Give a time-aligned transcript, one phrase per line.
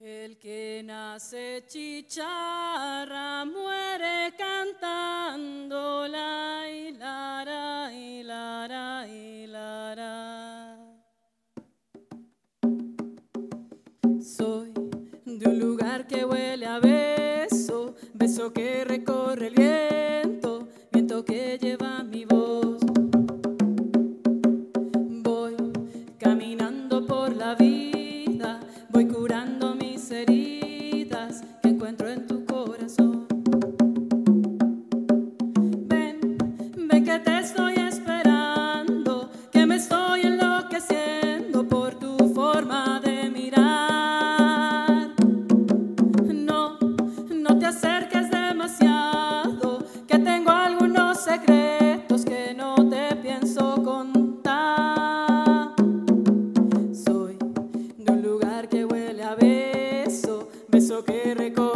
[0.00, 9.94] El que nace chicharra muere cantando la y la ra, y la ra, y la
[9.94, 10.78] ra.
[14.22, 14.72] Soy
[15.26, 21.69] de un lugar que huele a beso, beso que recorre el viento, viento que lleva
[60.90, 61.69] eso que recorre.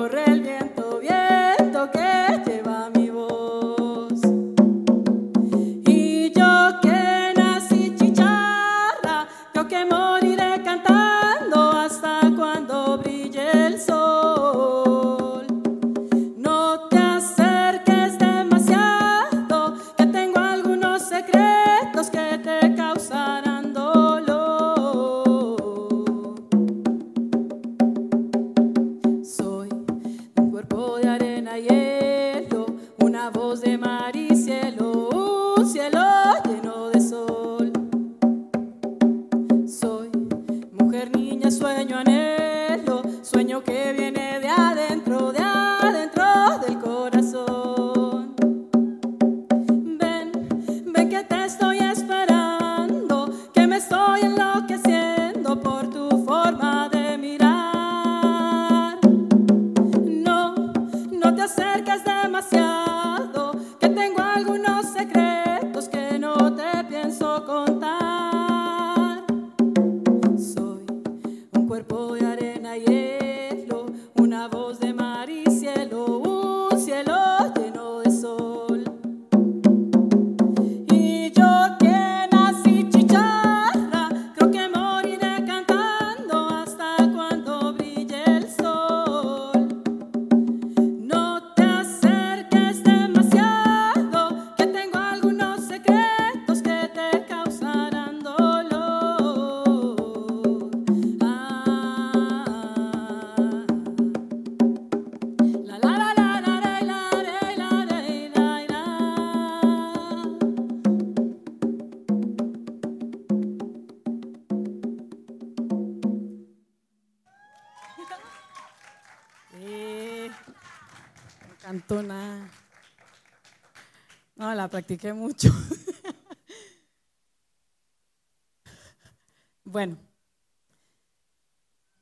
[124.85, 125.49] Practiqué mucho.
[129.65, 129.97] bueno,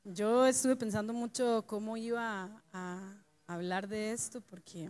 [0.03, 4.89] yo estuve pensando mucho cómo iba a, hablar de esto porque,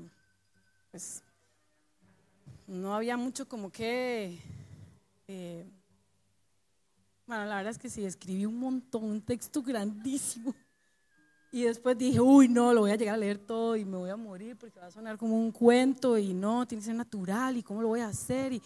[0.90, 1.22] pues,
[2.66, 4.40] no había mucho como que.
[5.28, 5.70] eh,
[7.28, 10.56] bueno, la verdad es que sí, escribí un montón, un texto grandísimo.
[11.54, 14.10] Y después dije, uy, no, lo voy a llegar a leer todo y me voy
[14.10, 17.56] a morir porque va a sonar como un cuento y no, tiene que ser natural
[17.56, 18.54] y cómo lo voy a hacer.
[18.54, 18.62] Y,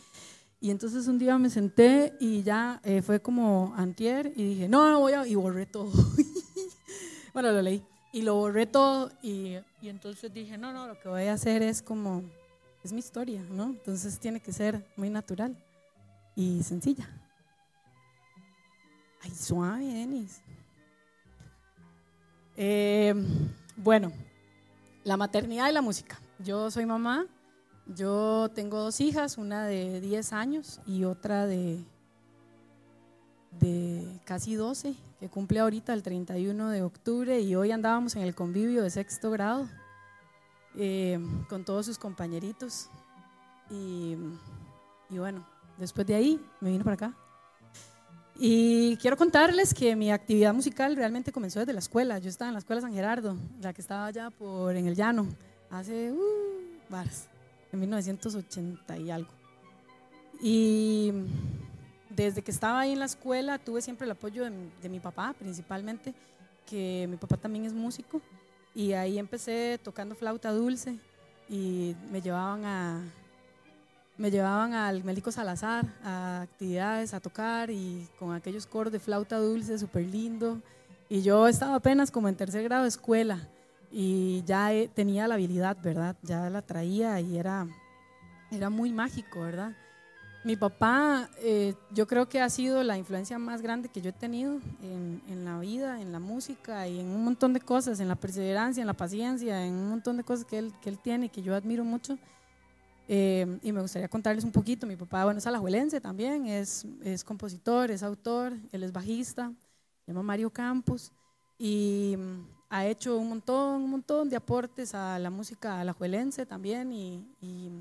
[0.62, 4.90] y entonces un día me senté y ya eh, fue como antier y dije, no,
[4.90, 5.92] no voy a, y borré todo.
[7.34, 7.84] bueno, lo leí
[8.14, 11.64] y lo borré todo y, y entonces dije, no, no, lo que voy a hacer
[11.64, 12.24] es como,
[12.86, 13.66] es mi historia, ¿no?
[13.66, 15.62] Entonces tiene que ser muy natural
[16.38, 17.10] y sencilla.
[19.22, 20.42] Ay, suave, Denis.
[22.60, 23.14] Eh,
[23.76, 24.12] bueno,
[25.04, 26.20] la maternidad y la música.
[26.40, 27.28] Yo soy mamá,
[27.86, 31.86] yo tengo dos hijas, una de 10 años y otra de,
[33.60, 38.34] de casi 12, que cumple ahorita el 31 de octubre y hoy andábamos en el
[38.34, 39.70] convivio de sexto grado
[40.76, 42.90] eh, con todos sus compañeritos.
[43.70, 44.16] Y,
[45.12, 45.46] y bueno,
[45.78, 47.27] después de ahí me vine para acá.
[48.40, 52.20] Y quiero contarles que mi actividad musical realmente comenzó desde la escuela.
[52.20, 55.28] Yo estaba en la escuela San Gerardo, la que estaba allá por en el llano,
[55.72, 56.20] hace uh,
[56.88, 57.28] varas,
[57.72, 59.32] en 1980 y algo.
[60.40, 61.12] Y
[62.12, 64.52] desde que estaba ahí en la escuela tuve siempre el apoyo de,
[64.84, 66.14] de mi papá, principalmente,
[66.68, 68.22] que mi papá también es músico.
[68.76, 71.00] Y ahí empecé tocando flauta dulce
[71.50, 73.02] y me llevaban a,
[74.18, 79.38] me llevaban al Mélico Salazar a actividades, a tocar y con aquellos coros de flauta
[79.38, 80.60] dulce súper lindo.
[81.10, 83.48] Y yo estaba apenas como en tercer grado de escuela
[83.92, 86.16] y ya tenía la habilidad, ¿verdad?
[86.24, 87.68] Ya la traía y era,
[88.52, 89.74] era muy mágico, ¿verdad?
[90.44, 94.14] Mi papá, eh, yo creo que ha sido la influencia más grande que yo he
[94.14, 98.08] tenido en, en, la vida, en la música y en un montón de cosas, en
[98.08, 101.30] la perseverancia, en la paciencia, en un montón de cosas que él, que él tiene,
[101.30, 102.18] que yo admiro mucho.
[103.08, 104.86] Eh, y me gustaría contarles un poquito.
[104.86, 109.52] Mi papá, bueno, es alajuelense también, es, es compositor, es autor, él es bajista,
[110.06, 111.12] se llama Mario Campos
[111.58, 116.92] y mm, ha hecho un montón, un montón de aportes a la música alajuelense también
[116.92, 117.72] y, y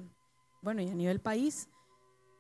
[0.63, 1.69] bueno, y a nivel país.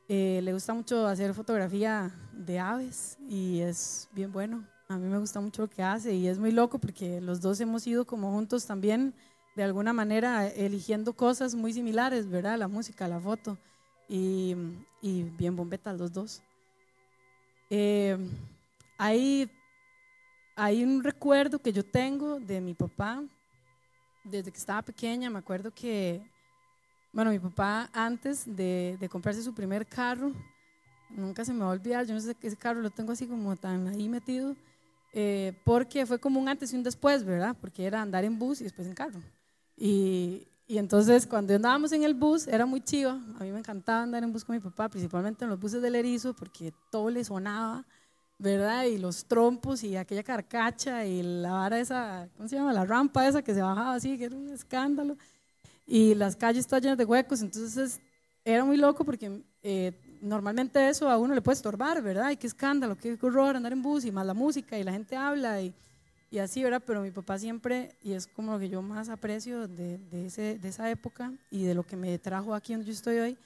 [0.08, 4.64] Eh, le gusta mucho hacer fotografía de aves y es bien bueno.
[4.88, 7.60] A mí me gusta mucho lo que hace y es muy loco porque los dos
[7.60, 9.12] hemos ido como juntos también
[9.56, 12.58] de alguna manera eligiendo cosas muy similares, ¿verdad?
[12.58, 13.58] La música, la foto
[14.08, 14.54] y,
[15.02, 16.42] y bien bombetas los dos.
[17.70, 18.16] Eh,
[18.98, 19.50] hay,
[20.82, 23.22] un recuerdo que yo tengo de mi papá
[24.24, 25.30] desde que estaba pequeña.
[25.30, 26.20] Me acuerdo que,
[27.12, 30.32] bueno, mi papá antes de, comprarse su primer carro,
[31.10, 33.56] nunca se me va a olvidar, yo no sé qué carro lo tengo así como
[33.56, 34.56] tan ahí metido,
[35.12, 37.56] eh, porque fue como un antes y un después, ¿verdad?
[37.60, 39.20] Porque era andar en bus y después en carro.
[39.76, 44.02] Y, y, entonces cuando andábamos en el bus era muy chivo, a mí me encantaba
[44.02, 47.24] andar en bus con mi papá, principalmente en los buses del erizo, porque todo le
[47.24, 47.84] sonaba,
[48.38, 48.84] ¿verdad?
[48.84, 52.72] Y los trompos y aquella carcacha y la vara esa, ¿cómo se llama?
[52.72, 55.16] La rampa esa que se bajaba así, que era un escándalo.
[55.86, 58.00] Y las calles todas llenas de huecos, entonces
[58.44, 62.30] era muy loco porque eh, normalmente eso a uno le puede estorbar, ¿verdad?
[62.30, 65.16] Y qué escándalo, qué horror andar en bus y más la música y la gente
[65.16, 65.74] habla y
[66.30, 66.82] y así, ¿verdad?
[66.84, 70.58] Pero mi papá siempre, y es como lo que yo más aprecio de, de, ese,
[70.58, 73.38] de esa época y de lo que me trajo aquí donde yo estoy hoy,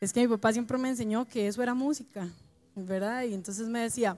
[0.00, 2.28] es que mi papá siempre me enseñó que eso era música,
[2.74, 3.24] ¿verdad?
[3.24, 4.16] Y entonces me decía,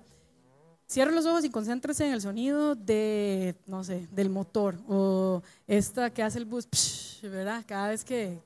[0.87, 6.11] cierra los ojos y concéntrese en el sonido de, no sé, del motor o esta
[6.11, 6.67] que hace el bus,
[7.23, 7.65] ¿verdad?
[7.67, 8.41] Cada vez que,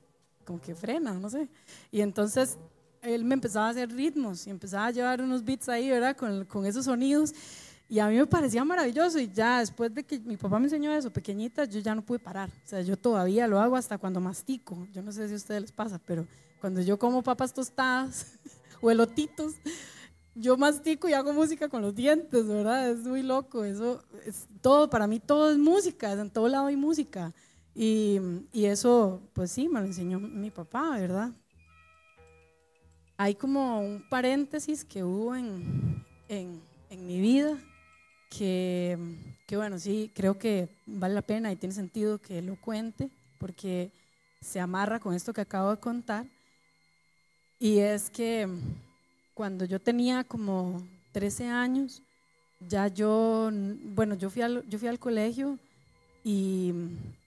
[0.45, 1.49] como que frena, no sé.
[1.91, 2.59] Y entonces
[3.01, 6.17] él me empezaba a hacer ritmos y empezaba a llevar unos beats ahí, ¿verdad?
[6.17, 7.33] Con, con esos sonidos.
[7.95, 10.91] Y a mí me parecía maravilloso y ya después de que mi papá me enseñó
[10.91, 12.49] eso, pequeñita, yo ya no pude parar.
[12.49, 14.89] O sea, yo todavía lo hago hasta cuando mastico.
[14.93, 16.27] Yo no sé si a ustedes les pasa, pero
[16.61, 18.33] cuando yo como papas tostadas
[18.81, 19.55] o elotitos,
[20.35, 22.91] yo mastico y hago música con los dientes, ¿verdad?
[22.91, 23.63] Es muy loco.
[23.63, 27.33] Eso es todo, para mí todo es música, en todo lado hay música.
[27.77, 28.19] Y,
[28.53, 31.31] y eso, pues sí, me lo enseñó mi papá, ¿verdad?
[33.17, 36.61] Hay como un paréntesis que hubo en, en,
[36.91, 37.57] en mi vida
[38.37, 38.99] que,
[39.47, 43.91] que, bueno, sí, creo que vale la pena y tiene sentido que lo cuente porque
[44.41, 46.27] se amarra con esto que acabo de contar.
[47.59, 48.49] Y es que
[49.33, 52.03] cuando yo tenía como 13 años,
[52.61, 55.59] ya yo, bueno, yo fui al, yo fui al colegio
[56.23, 56.73] y,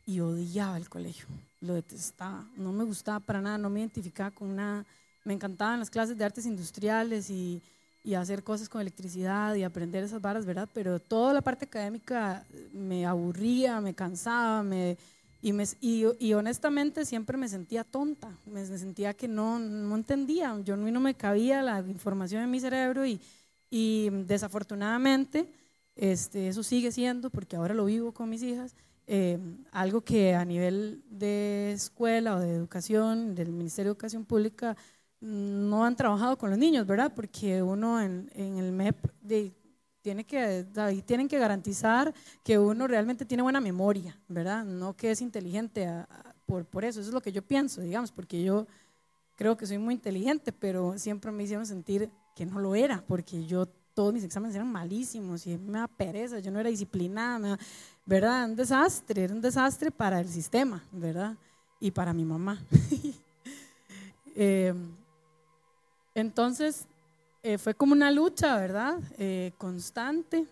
[0.06, 1.25] y odiaba el colegio,
[1.62, 4.86] lo detestaba, no me gustaba para nada, no me identificaba con nada,
[5.24, 7.62] me encantaban las clases de artes industriales y
[8.07, 10.69] y hacer cosas con electricidad y aprender esas varas, ¿verdad?
[10.73, 14.97] Pero toda la parte académica me aburría, me cansaba, me,
[15.41, 20.77] y, me, y, honestamente siempre me sentía tonta, me, sentía que no, no entendía, yo
[20.77, 23.19] no, no me cabía la información en mi cerebro y,
[23.69, 25.51] y desafortunadamente
[25.97, 28.73] este, eso sigue siendo, porque ahora lo vivo con mis hijas,
[29.07, 29.37] eh,
[29.73, 34.77] algo que a nivel de escuela o de educación, del Ministerio de Educación Pública,
[35.19, 37.12] no han trabajado con los niños, ¿verdad?
[37.15, 38.97] Porque uno en, el MEP
[40.01, 40.65] tiene que,
[41.05, 44.63] tienen que garantizar que uno realmente tiene buena memoria, ¿verdad?
[44.63, 45.88] No que es inteligente
[46.45, 48.67] por, por eso, eso es lo que yo pienso, digamos, porque yo
[49.36, 53.45] creo que soy muy inteligente, pero siempre me hicieron sentir que no lo era, porque
[53.45, 57.57] yo todos mis exámenes eran malísimos y me da pereza, yo no era disciplinada,
[58.05, 58.45] ¿verdad?
[58.45, 61.36] Un desastre, era un desastre para el sistema, ¿verdad?
[61.79, 62.62] Y para mi mamá.
[64.36, 64.74] eh,
[66.17, 66.88] entonces,
[67.43, 69.00] eh, fue como una lucha, ¿verdad?
[69.19, 70.47] Eh, constante,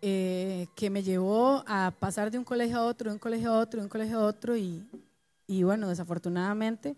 [0.00, 3.58] eh, que me llevó a pasar de un colegio a otro, de un colegio a
[3.58, 4.88] otro, de un colegio a otro, y,
[5.48, 6.94] y bueno, desafortunadamente,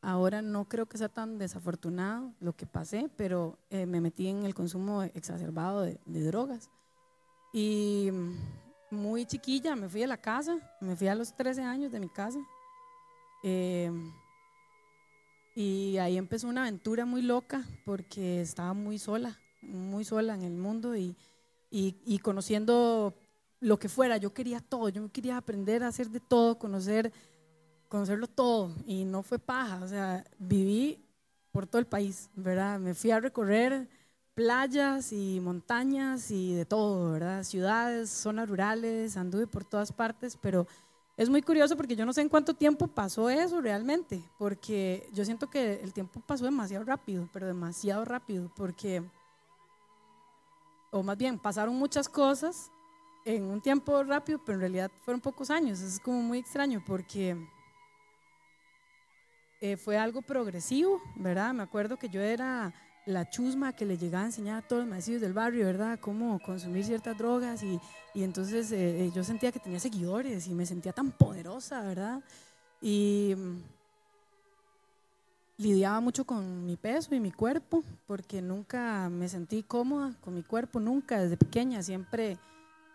[0.00, 4.54] ahora no creo que sea tan desafortunado lo que pasé, pero me metí en el
[4.54, 6.70] consumo exacerbado de, de drogas.
[7.52, 8.10] Y
[8.90, 12.08] muy chiquilla me fui a la casa, me fui a los 13 años de mi
[12.08, 12.40] casa.
[15.58, 20.54] Y ahí empezó una aventura muy loca porque estaba muy sola, muy sola en el
[20.54, 21.16] mundo y,
[21.70, 23.14] y, conociendo
[23.60, 24.18] lo que fuera.
[24.18, 27.10] Yo quería todo, yo quería aprender a hacer de todo, conocer,
[27.88, 29.80] conocerlo todo y no fue paja.
[29.82, 31.02] O sea, viví
[31.52, 32.78] por todo el país, ¿verdad?
[32.78, 33.88] Me fui a recorrer
[34.34, 37.44] playas y montañas y de todo, ¿verdad?
[37.44, 40.66] Ciudades, zonas rurales, anduve por todas partes, pero
[41.16, 45.24] es muy curioso porque yo no sé en cuánto tiempo pasó eso realmente, porque yo
[45.24, 49.02] siento que el tiempo pasó demasiado rápido, pero demasiado rápido, porque,
[50.90, 52.70] o más bien, pasaron muchas cosas
[53.24, 55.80] en un tiempo rápido, pero en realidad fueron pocos años.
[55.80, 57.36] Es como muy extraño porque
[59.60, 61.54] eh, fue algo progresivo, ¿verdad?
[61.54, 62.72] Me acuerdo que yo era
[63.06, 65.98] la chusma que le llegaba a enseñar a todos los maestros del barrio, ¿verdad?
[66.00, 67.80] Cómo consumir ciertas drogas y,
[68.14, 72.20] y entonces eh, eh, yo sentía que tenía seguidores y me sentía tan poderosa, ¿verdad?
[72.80, 73.62] Y mm,
[75.58, 80.42] lidiaba mucho con mi peso y mi cuerpo porque nunca me sentí cómoda con mi
[80.42, 82.38] cuerpo, nunca, desde pequeña, siempre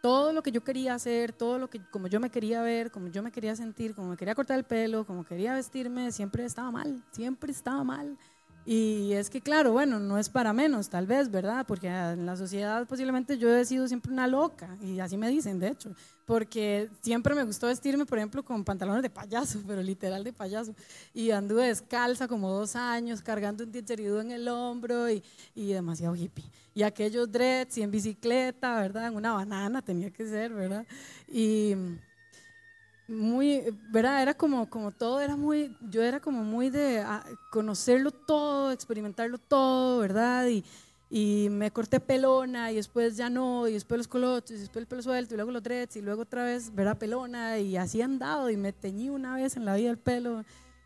[0.01, 3.07] todo lo que yo quería hacer, todo lo que, como yo me quería ver, como
[3.07, 6.71] yo me quería sentir, como me quería cortar el pelo, como quería vestirme, siempre estaba
[6.71, 8.17] mal, siempre estaba mal.
[8.65, 11.65] Y es que, claro, bueno, no es para menos, tal vez, ¿verdad?
[11.67, 15.59] Porque en la sociedad posiblemente yo he sido siempre una loca, y así me dicen,
[15.59, 20.23] de hecho, porque siempre me gustó vestirme, por ejemplo, con pantalones de payaso, pero literal
[20.23, 20.75] de payaso.
[21.13, 25.23] Y anduve descalza como dos años, cargando un didgeridoo en el hombro y,
[25.55, 26.45] y demasiado hippie.
[26.73, 29.07] Y aquellos dreads y en bicicleta, ¿verdad?
[29.07, 30.85] En una banana tenía que ser, ¿verdad?
[31.27, 31.75] Y
[33.11, 34.21] muy, ¿verdad?
[34.21, 39.37] Era como, como todo, era muy, yo era como muy de ah, conocerlo todo, experimentarlo
[39.37, 40.47] todo, ¿verdad?
[40.47, 40.63] Y,
[41.13, 44.87] y me corté pelona y después ya no, y después los coloches, y después el
[44.87, 46.97] pelo suelto, y luego los dreads, y luego otra vez, ¿verdad?
[46.97, 50.45] Pelona, y así andado, y me teñí una vez en la vida el pelo,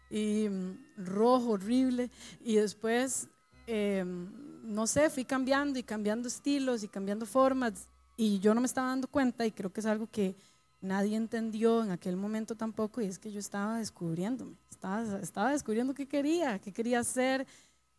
[0.10, 2.10] y mm, rojo, horrible,
[2.44, 3.28] y después,
[3.68, 4.28] em,
[4.64, 8.88] no sé, fui cambiando y cambiando estilos y cambiando formas, y yo no me estaba
[8.88, 10.36] dando cuenta, y creo que es algo que
[10.82, 15.94] nadie entendió en aquel momento tampoco y es que yo estaba descubriéndome, estaba, estaba descubriendo
[15.94, 17.46] qué quería, qué quería hacer,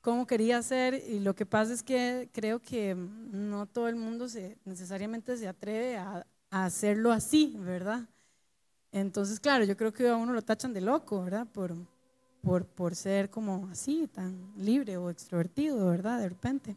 [0.01, 4.29] cómo quería hacer y lo que pasa es que creo que no todo el mundo
[4.29, 8.09] se, necesariamente se atreve a, hacerlo así, ¿verdad?
[8.93, 11.47] Entonces, claro, yo creo que a uno lo tachan de loco, ¿verdad?
[11.53, 11.75] Por,
[12.41, 16.21] por, por ser como así, tan libre o extrovertido, ¿verdad?
[16.21, 16.77] De repente.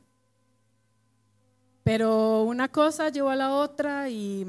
[1.84, 4.46] Pero una cosa llevó a la otra y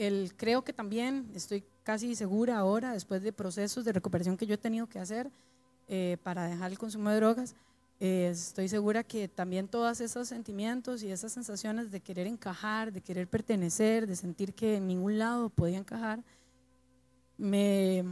[0.00, 4.54] el, creo que también, estoy casi segura ahora, después de procesos de recuperación que yo
[4.54, 5.30] he tenido que hacer
[5.88, 7.54] eh, para dejar el consumo de drogas,
[8.00, 13.02] eh, estoy segura que también todos esos sentimientos y esas sensaciones de querer encajar, de
[13.02, 16.24] querer pertenecer, de sentir que en ningún lado podía encajar,
[17.36, 18.02] me,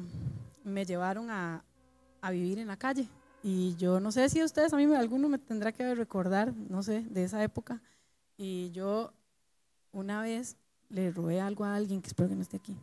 [0.62, 1.64] me llevaron a,
[2.20, 3.08] a vivir en la calle.
[3.42, 7.00] Y yo no sé si ustedes, a mí alguno me tendrá que recordar, no sé,
[7.08, 7.80] de esa época.
[8.36, 9.14] Y yo
[9.90, 12.76] una vez le robé algo a alguien que espero que no esté aquí.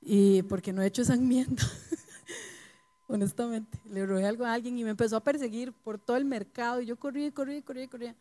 [0.00, 1.62] Y porque no he hecho esa enmienda,
[3.08, 3.78] honestamente.
[3.84, 6.80] Le robé algo a alguien y me empezó a perseguir por todo el mercado.
[6.80, 8.14] Y yo corrí, corrí, corrí, corrí.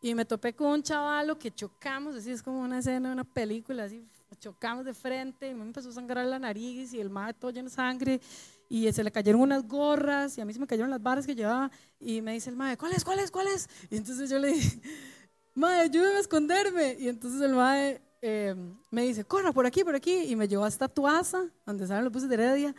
[0.00, 3.24] Y me topé con un chavalo que chocamos, así es como una escena de una
[3.24, 4.06] película, así
[4.38, 7.68] chocamos de frente y me empezó a sangrar la nariz y el madre todo lleno
[7.68, 8.20] de sangre
[8.68, 11.34] y se le cayeron unas gorras y a mí se me cayeron las barras que
[11.34, 13.68] llevaba y me dice el madre, ¿cuál es, cuál es, cuál es?
[13.90, 14.80] Y entonces yo le dije,
[15.54, 16.96] madre, ayúdame a esconderme.
[16.98, 18.54] Y entonces el madre eh,
[18.90, 22.12] me dice, corra por aquí, por aquí, y me llevó hasta Tuaza, donde salen los
[22.12, 22.74] buses de Heredia,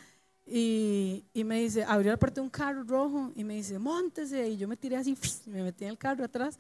[0.46, 4.50] y, y, me dice, abrió la puerta de un carro rojo, y me dice, montese,
[4.50, 6.58] y yo me tiré así, me metí en el carro atrás,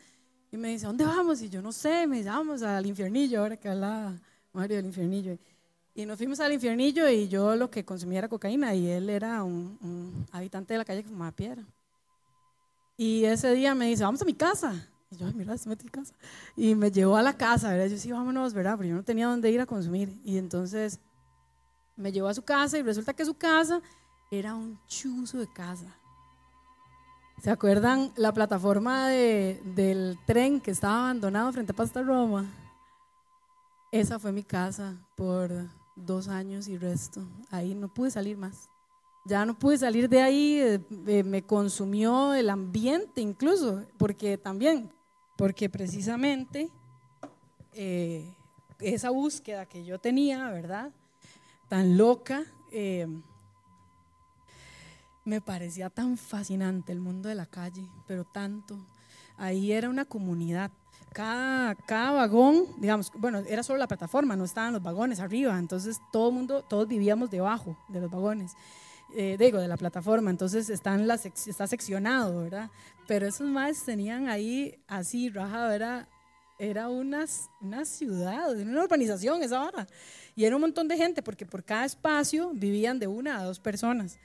[0.52, 1.42] y me dice, ¿dónde vamos?
[1.42, 4.20] Y yo no sé, me dice, vamos al infiernillo, ahora que habla
[4.54, 5.38] Mario del infiernillo.
[5.94, 9.44] Y nos fuimos al infiernillo y yo lo que consumía era cocaína y él era
[9.44, 11.64] un, un habitante de la calle que fumaba piedra.
[12.98, 14.90] Y ese día me dice, vamos a mi casa.
[15.12, 16.14] Y yo, mira, se en casa.
[16.56, 17.88] Y me llevó a la casa, ¿verdad?
[17.88, 18.76] Yo sí, vámonos, ¿verdad?
[18.78, 20.20] Pero yo no tenía dónde ir a consumir.
[20.24, 21.00] Y entonces
[21.96, 23.82] me llevó a su casa y resulta que su casa
[24.32, 25.96] era un chuzo de casa.
[27.42, 32.46] ¿Se acuerdan la plataforma de, del tren que estaba abandonado frente a Pasta Roma?
[33.92, 35.52] Esa fue mi casa por
[35.96, 37.26] dos años y resto.
[37.50, 38.70] Ahí no pude salir más.
[39.26, 44.92] Ya no pude salir de ahí, eh, eh, me consumió el ambiente incluso, porque también
[45.40, 46.70] porque precisamente
[47.74, 48.30] eh,
[48.82, 50.92] esa búsqueda que yo tenía, ¿verdad?
[51.70, 52.44] Tan loca,
[52.74, 53.08] eh,
[55.24, 58.86] me parecía tan fascinante el mundo de la calle, pero tanto.
[59.38, 60.72] Ahí era una comunidad.
[61.14, 66.02] Cada, cada vagón, digamos, bueno, era solo la plataforma, no estaban los vagones arriba, entonces
[66.12, 68.58] todo el mundo, todos vivíamos debajo de los vagones.
[69.16, 72.70] Eh, digo, de la plataforma, entonces están las, está seccionado, ¿verdad?
[73.08, 76.08] Pero esos más tenían ahí así, raja, era,
[76.60, 77.26] era una,
[77.62, 79.88] una ciudad, una urbanización esa hora.
[80.36, 83.60] Y era un montón de gente, porque por cada espacio vivían de una a dos
[83.60, 84.20] personas.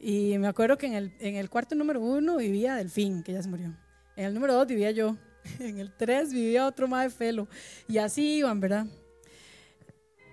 [0.00, 3.42] Y me acuerdo que en el, en el cuarto número uno vivía Delfín, que ya
[3.42, 3.74] se murió.
[4.16, 5.16] En el número dos vivía yo.
[5.60, 7.48] en el 3 vivía otro más de Felo.
[7.88, 8.86] Y así iban, ¿verdad?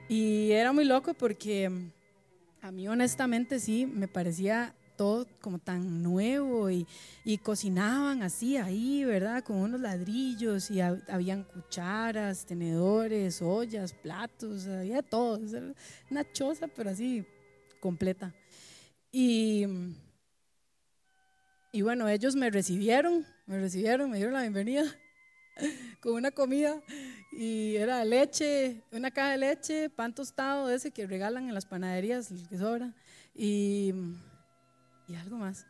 [0.08, 1.92] Y era muy loco porque
[2.62, 6.86] a mí honestamente sí me parecía todo como tan nuevo y,
[7.26, 9.44] y cocinaban así ahí, ¿verdad?
[9.44, 15.40] Con unos ladrillos y habían cucharas, tenedores, ollas, platos, había todo.
[16.12, 17.26] Una choza, pero así
[17.80, 18.32] completa.
[19.12, 19.66] Y,
[21.72, 24.84] y bueno, ellos me recibieron, me recibieron, me dieron la bienvenida
[26.02, 26.82] con una comida
[27.32, 32.32] y era leche, una caja de leche, pan tostado ese que regalan en las panaderías,
[32.32, 32.94] el que sobra,
[33.36, 33.94] y
[35.12, 35.66] y algo más.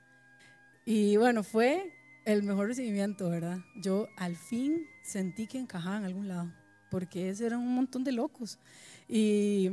[0.85, 1.91] Y bueno, fue
[2.25, 3.59] el mejor recibimiento, ¿verdad?
[3.75, 6.51] Yo al fin sentí que encajaba en algún lado,
[6.89, 8.59] porque ese eran un montón de locos.
[9.07, 9.71] Y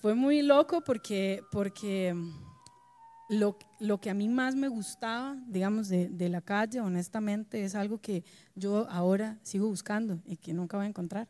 [0.00, 2.14] fue muy loco porque, porque
[3.32, 7.74] lo, lo que a mí más me gustaba, digamos, de, de, la calle, honestamente, es
[7.74, 8.24] algo que
[8.54, 11.28] yo ahora sigo buscando y que nunca voy a encontrar.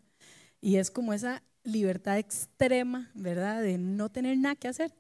[0.61, 3.63] Y es como esa libertad extrema, ¿verdad?
[3.63, 4.93] De no tener nada que hacer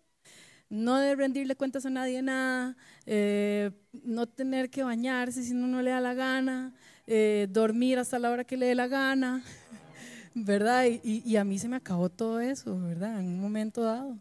[0.73, 3.71] no de rendirle cuentas a nadie nada, eh,
[4.04, 6.73] no tener que bañarse si uno no le da la gana,
[7.06, 9.44] eh, dormir hasta la hora que le dé la gana,
[10.35, 10.87] ¿verdad?
[10.87, 13.21] Y, y, a mí se me acabó todo eso, ¿verdad?
[13.21, 14.16] En un momento dado.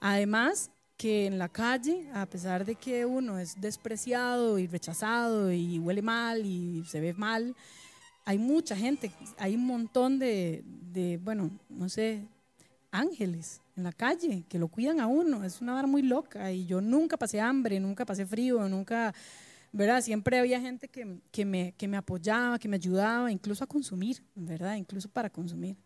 [0.00, 0.70] Además,
[1.00, 6.02] que en la calle, a pesar de que uno es despreciado y rechazado y huele
[6.02, 7.56] mal y se ve mal,
[8.26, 10.62] hay mucha gente, hay un montón de,
[11.24, 12.28] bueno, no sé,
[12.90, 15.42] ángeles en la calle que lo cuidan a uno.
[15.42, 19.14] Es una vara muy loca y yo nunca pasé hambre, nunca pasé frío, nunca,
[19.72, 20.02] ¿verdad?
[20.02, 24.22] Siempre había gente que, que, me, que me apoyaba, que me ayudaba, incluso a consumir,
[24.34, 24.74] ¿verdad?
[24.74, 25.78] Incluso para consumir.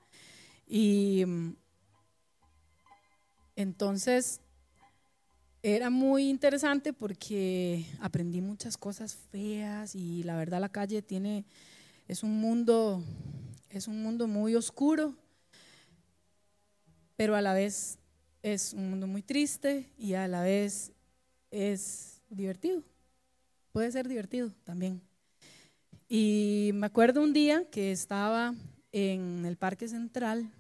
[0.67, 1.25] Y
[3.55, 4.41] entonces
[5.65, 11.45] era muy interesante porque aprendí muchas cosas feas y la verdad la calle tiene,
[12.07, 13.03] es un mundo,
[13.71, 15.17] es un mundo muy oscuro
[17.17, 17.99] pero a la vez
[18.43, 20.93] es un mundo muy triste y a la vez
[21.51, 22.83] es divertido.
[23.73, 25.01] Puede ser divertido también.
[26.09, 28.55] Y me acuerdo un día que estaba
[28.93, 30.51] en el Parque Central.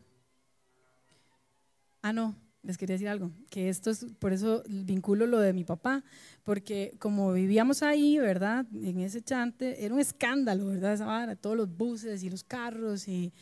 [2.02, 5.64] Ah, no, les quería decir algo, que esto es, por eso vinculo lo de mi
[5.64, 6.02] papá,
[6.42, 8.66] porque como vivíamos ahí, ¿verdad?
[8.74, 10.94] En ese chante, era un escándalo, ¿verdad?
[10.94, 13.32] Esa todos los buses y los carros y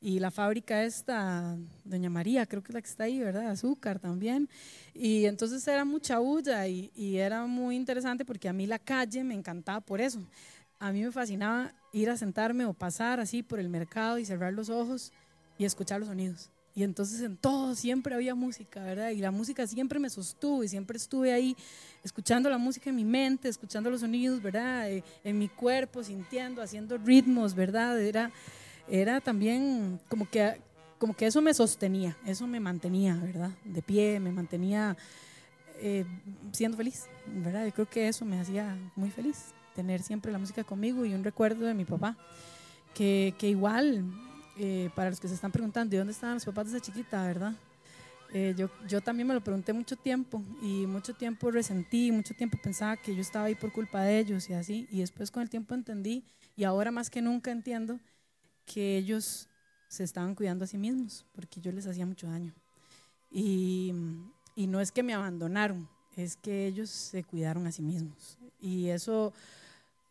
[0.00, 3.48] y la fábrica esta, Doña María, creo que es la que está ahí, ¿verdad?
[3.48, 4.48] Azúcar también.
[4.94, 9.24] Y entonces era mucha bulla y, y, era muy interesante porque a mí la calle
[9.24, 10.20] me encantaba por eso.
[10.78, 14.52] A mí me fascinaba ir a sentarme o pasar así por el mercado y cerrar
[14.52, 15.12] los ojos
[15.58, 16.50] y escuchar los sonidos.
[16.74, 19.10] Y entonces en todo siempre había música, ¿verdad?
[19.10, 21.56] Y la música siempre me sostuvo y siempre estuve ahí
[22.04, 24.90] escuchando la música en mi mente, escuchando los sonidos, ¿verdad?
[24.90, 28.00] Eh, en mi cuerpo, sintiendo, haciendo ritmos, ¿verdad?
[28.00, 28.30] Era
[28.90, 30.60] era también como que,
[30.98, 33.50] como que eso me sostenía, eso me mantenía, ¿verdad?
[33.64, 34.96] De pie, me mantenía
[35.80, 36.04] eh,
[36.52, 37.66] siendo feliz, ¿verdad?
[37.66, 41.22] Yo creo que eso me hacía muy feliz, tener siempre la música conmigo y un
[41.22, 42.16] recuerdo de mi papá,
[42.94, 44.04] que, que igual,
[44.58, 47.26] eh, para los que se están preguntando, ¿de dónde estaban los papás de esa chiquita,
[47.26, 47.54] verdad?
[48.32, 52.58] Eh, yo, yo también me lo pregunté mucho tiempo y mucho tiempo resentí, mucho tiempo
[52.62, 55.48] pensaba que yo estaba ahí por culpa de ellos y así, y después con el
[55.48, 57.98] tiempo entendí y ahora más que nunca entiendo
[58.66, 59.48] que ellos
[59.88, 62.54] se estaban cuidando a sí mismos, porque yo les hacía mucho daño.
[63.30, 63.94] Y,
[64.54, 68.38] y, no es que me abandonaron, es que ellos se cuidaron a sí mismos.
[68.60, 69.32] Y eso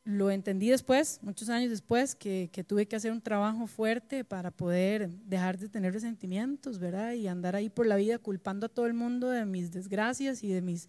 [0.08, 4.52] lo entendí después, muchos años después, que, que, tuve que hacer un trabajo fuerte para
[4.52, 7.12] poder dejar de tener resentimientos, ¿verdad?
[7.12, 10.48] Y andar ahí por la vida culpando a todo el mundo de mis desgracias y
[10.48, 10.88] de mis...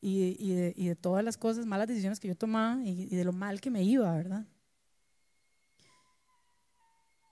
[0.00, 3.32] Y, y, de, todas las cosas, malas decisiones que yo tomaba y, y de lo
[3.32, 4.44] mal que me iba, ¿verdad?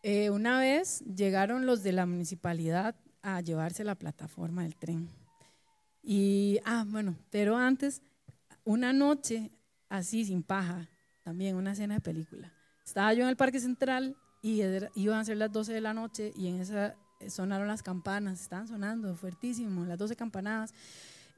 [0.04, 5.08] Eh, una vez llegaron los de la municipalidad a llevarse la plataforma del tren.
[6.00, 8.02] Y, ah, bueno, pero antes,
[8.62, 9.50] una noche
[9.88, 10.88] así, sin paja,
[11.24, 12.52] también una escena de película.
[12.84, 14.62] Estaba yo en el Parque Central y
[14.94, 16.94] iban a ser las 12 de la noche y en esa
[17.28, 20.74] sonaron las campanas, estaban sonando fuertísimo, las 12 campanadas.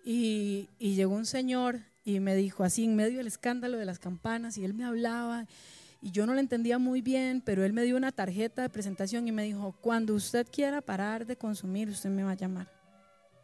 [0.05, 3.99] Y, y llegó un señor y me dijo así, en medio del escándalo de las
[3.99, 5.47] campanas, y él me hablaba
[6.01, 9.27] y yo no lo entendía muy bien, pero él me dio una tarjeta de presentación
[9.27, 12.76] y me dijo, cuando usted quiera parar de consumir, usted me va a llamar.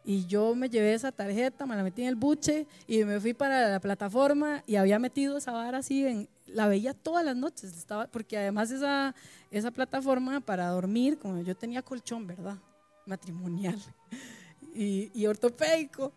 [0.05, 3.33] Y yo me llevé esa tarjeta, me la metí en el buche y me fui
[3.33, 7.75] para la plataforma y había metido esa vara así, en, la veía todas las noches,
[7.77, 9.15] estaba, porque además esa,
[9.49, 12.57] esa plataforma para dormir, como yo tenía colchón, ¿verdad?
[13.05, 13.79] Matrimonial
[14.75, 16.11] y, y ortopédico.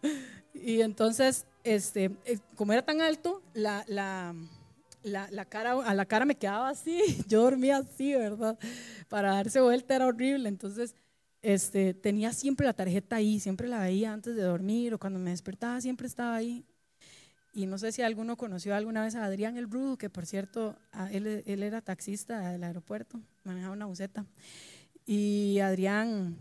[0.52, 4.34] Y entonces, este, eh, como era tan alto, la, la
[5.06, 8.58] la, cara, a la cara me quedaba así, yo dormía así, ¿verdad?
[9.08, 10.94] Para darse vuelta era horrible, entonces
[11.42, 15.30] este, tenía siempre la tarjeta ahí, siempre la veía antes de dormir o cuando me
[15.30, 16.64] despertaba, siempre estaba ahí.
[17.52, 20.76] Y no sé si alguno conoció alguna vez a Adrián El Brudo, que por cierto,
[21.10, 24.26] él, él era taxista del aeropuerto, manejaba una buceta.
[25.06, 26.36] Y Adrián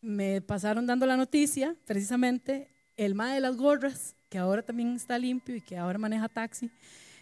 [0.00, 5.18] me pasaron dando la noticia, precisamente, el ma de las gorras, que ahora también está
[5.18, 6.70] limpio y que ahora maneja taxi,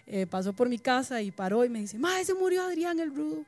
[0.06, 3.14] eh, pasó por mi casa y paró y me dice, ma, se murió Adrián el
[3.14, 3.44] Rudo.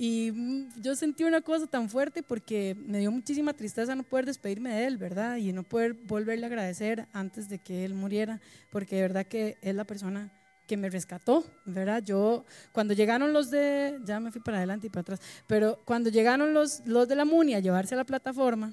[0.00, 4.26] Y mm, yo sentí una cosa tan fuerte porque me dio muchísima tristeza no poder
[4.26, 5.36] despedirme de él, ¿verdad?
[5.36, 9.58] Y no poder volverle a agradecer antes de que él muriera, porque de verdad que
[9.60, 10.32] es la persona
[10.68, 12.00] que me rescató, ¿verdad?
[12.04, 16.10] Yo, cuando llegaron los de, ya me fui para adelante y para atrás, pero cuando
[16.10, 18.72] llegaron los, los de la MUNI a llevarse a la plataforma,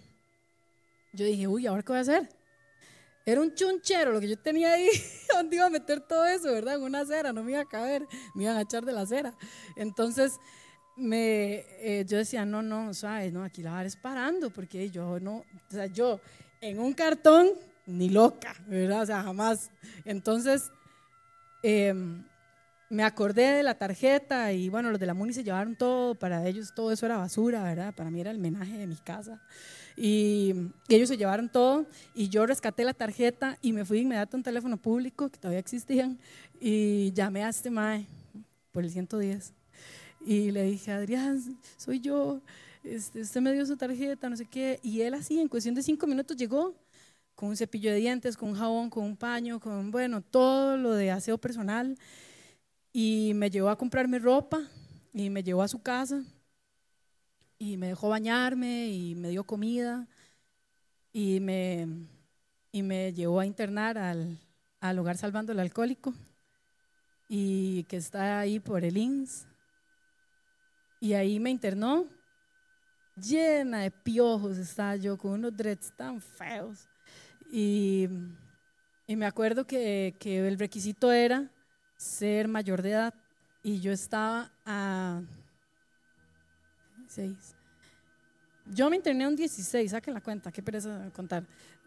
[1.12, 2.30] yo dije, uy, ¿ahora qué voy a hacer?
[3.26, 4.90] Era un chunchero lo que yo tenía ahí,
[5.34, 6.76] ¿dónde iba a meter todo eso, verdad?
[6.76, 9.36] En una acera, no me iba a caber, me iban a echar de la acera.
[9.76, 10.40] Entonces,
[10.98, 13.34] me, eh, yo decía, no, no, ¿sabes?
[13.34, 16.20] No, aquí la vara es parando, porque yo no, o sea, yo
[16.62, 17.50] en un cartón,
[17.86, 19.04] ni loca, ¿verdad?
[19.04, 19.70] O sea, jamás.
[20.06, 20.72] Entonces,
[21.62, 22.24] em,
[22.90, 26.48] me acordé de la tarjeta y bueno, los de la MUNI se llevaron todo, para
[26.48, 27.94] ellos todo eso era basura, ¿verdad?
[27.94, 29.42] Para mí era el menaje de mi casa.
[29.98, 30.54] Y,
[30.90, 34.44] ellos se llevaron todo y yo rescaté la tarjeta y me fui inmediato a un
[34.44, 36.20] teléfono público que todavía existían
[36.60, 38.06] y llamé a este mae
[38.72, 39.54] por el 110
[40.26, 41.40] y le dije, Adrián,
[41.78, 42.42] soy yo,
[42.84, 45.84] este, usted me dio su tarjeta, no sé qué, y él así en cuestión de
[45.84, 46.74] cinco minutos llegó
[47.36, 50.94] con un cepillo de dientes, con un jabón, con un paño, con, bueno, todo lo
[50.94, 51.98] de aseo personal
[52.92, 54.62] y me llevó a comprarme ropa
[55.14, 56.24] y me llevó a su casa
[57.60, 60.08] y me dejó bañarme y me dio comida
[61.14, 61.88] y me,
[62.72, 64.40] y me llevó a internar al,
[64.80, 66.14] al hogar salvando el alcohólico
[67.30, 69.46] y que está ahí por el INS.
[71.06, 72.08] Y ahí me internó,
[73.16, 76.88] llena de piojos estaba yo, con unos dreads tan feos.
[77.52, 78.10] Y,
[79.06, 81.52] y me acuerdo que, que el requisito era
[81.96, 83.14] ser mayor de edad
[83.62, 85.22] y yo estaba a
[88.66, 91.46] yo me interné un 16, saquen la cuenta, qué pereza contar.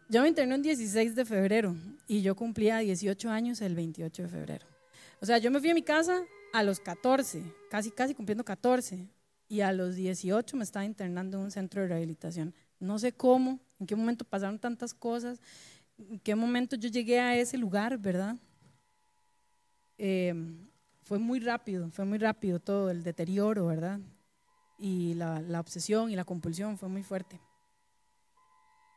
[0.09, 1.75] Yo me interné un 16 de febrero
[2.07, 4.67] y yo cumplía 18 años el 28 de febrero.
[5.21, 9.09] O sea, yo me fui a mi casa a los 14, casi, casi cumpliendo 14,
[9.49, 12.55] y a los 18 me estaba internando en un centro de rehabilitación.
[12.81, 15.41] No sé cómo, en qué momento pasaron tantas cosas,
[15.99, 18.37] en qué momento yo llegué a ese lugar, ¿verdad?
[19.97, 20.35] Eh,
[21.03, 24.01] fue muy rápido, fue muy rápido todo el deterioro, ¿verdad?
[24.79, 27.41] y la, la, obsesión y la compulsión fue muy fuerte.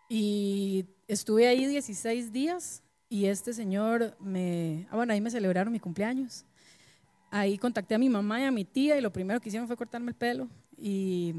[0.07, 5.79] Y estuve ahí 16 días y este señor me, ah, bueno, ahí me celebraron mi
[5.79, 6.45] cumpleaños.
[7.31, 9.77] Ahí contacté a mi mamá y a mi tía y lo primero que hicieron fue
[9.77, 11.33] cortarme el pelo y,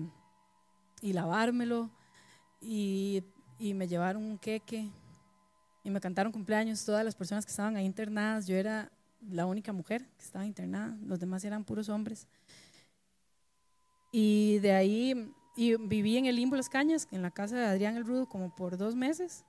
[1.03, 1.91] y lavármelo
[2.61, 3.23] y,
[3.59, 4.91] y me llevaron un queque
[5.85, 8.47] y me cantaron cumpleaños todas las personas que estaban ahí internadas.
[8.47, 12.27] Yo era la única mujer que estaba internada, los demás eran puros hombres.
[14.11, 17.97] Y de ahí y viví en el Limbo Las Cañas, en la casa de Adrián
[17.97, 19.45] el Rudo, como por dos meses,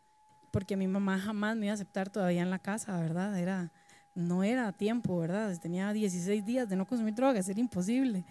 [0.51, 3.37] porque mi mamá jamás me iba a aceptar todavía en la casa, ¿verdad?
[3.39, 3.71] Era,
[4.15, 5.57] no era tiempo, ¿verdad?
[5.61, 8.25] Tenía 16 días de no consumir drogas, era imposible.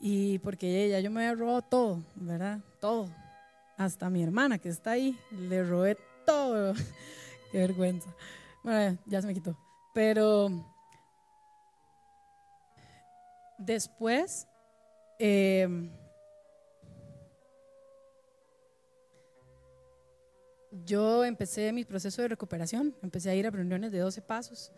[0.00, 2.60] Y porque ella, yo me había robado todo, ¿verdad?
[2.80, 3.08] Todo.
[3.76, 6.74] Hasta mi hermana que está ahí, le robé todo.
[7.52, 8.14] Qué vergüenza.
[8.62, 9.56] Bueno, ya se me quitó.
[9.94, 10.50] Pero
[13.58, 14.46] después
[15.18, 15.90] Em,
[20.84, 24.72] yo empecé mi proceso de recuperación, empecé a ir a reuniones de 12 pasos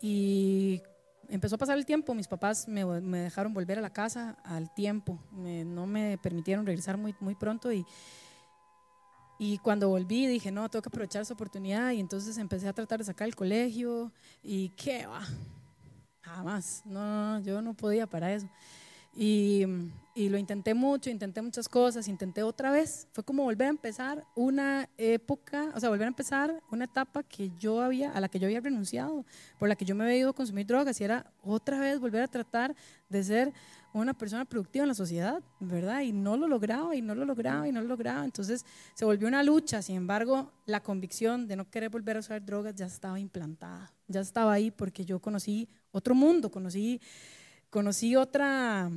[0.00, 0.82] y
[1.28, 5.18] empezó a pasar el tiempo, mis papás me, dejaron volver a la casa al tiempo,
[5.32, 7.84] no me permitieron regresar muy, muy pronto y,
[9.38, 12.98] y cuando volví dije, no, tengo que aprovechar esa oportunidad y entonces empecé a tratar
[12.98, 15.22] de sacar el colegio y qué va,
[16.20, 18.48] jamás, no, yo no podía para eso.
[19.14, 19.64] Y,
[20.16, 23.06] y, lo intenté mucho, intenté muchas cosas, intenté otra vez.
[23.12, 27.50] Fue como volver a empezar una época, o sea, volver a empezar una etapa que
[27.58, 29.24] yo había, a la que yo había renunciado,
[29.58, 32.22] por la que yo me había ido a consumir drogas y era otra vez volver
[32.22, 32.74] a tratar
[33.08, 33.52] de ser
[33.92, 36.00] una persona productiva en la sociedad, ¿verdad?
[36.00, 38.24] Y no lo lograba, y no lo lograba, y no lo lograba.
[38.24, 39.80] Entonces se volvió una lucha.
[39.80, 44.20] Sin embargo, la convicción de no querer volver a usar drogas ya estaba implantada, ya
[44.20, 47.00] estaba ahí porque yo conocí otro mundo, conocí
[47.70, 48.90] conocí otra,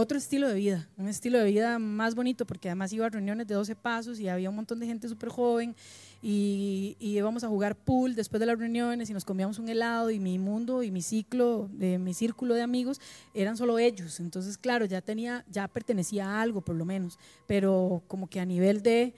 [0.00, 3.48] otro estilo de vida, un estilo de vida más bonito, porque además iba a reuniones
[3.48, 5.74] de 12 pasos y había un montón de gente súper joven
[6.22, 10.20] y, íbamos a jugar pool después de las reuniones y nos comíamos un helado y
[10.20, 13.00] mi mundo y mi ciclo, de, mi círculo de amigos
[13.34, 14.20] eran solo ellos.
[14.20, 18.46] Entonces, claro, ya tenía, ya pertenecía a algo por lo menos, pero como que a
[18.46, 19.14] nivel de,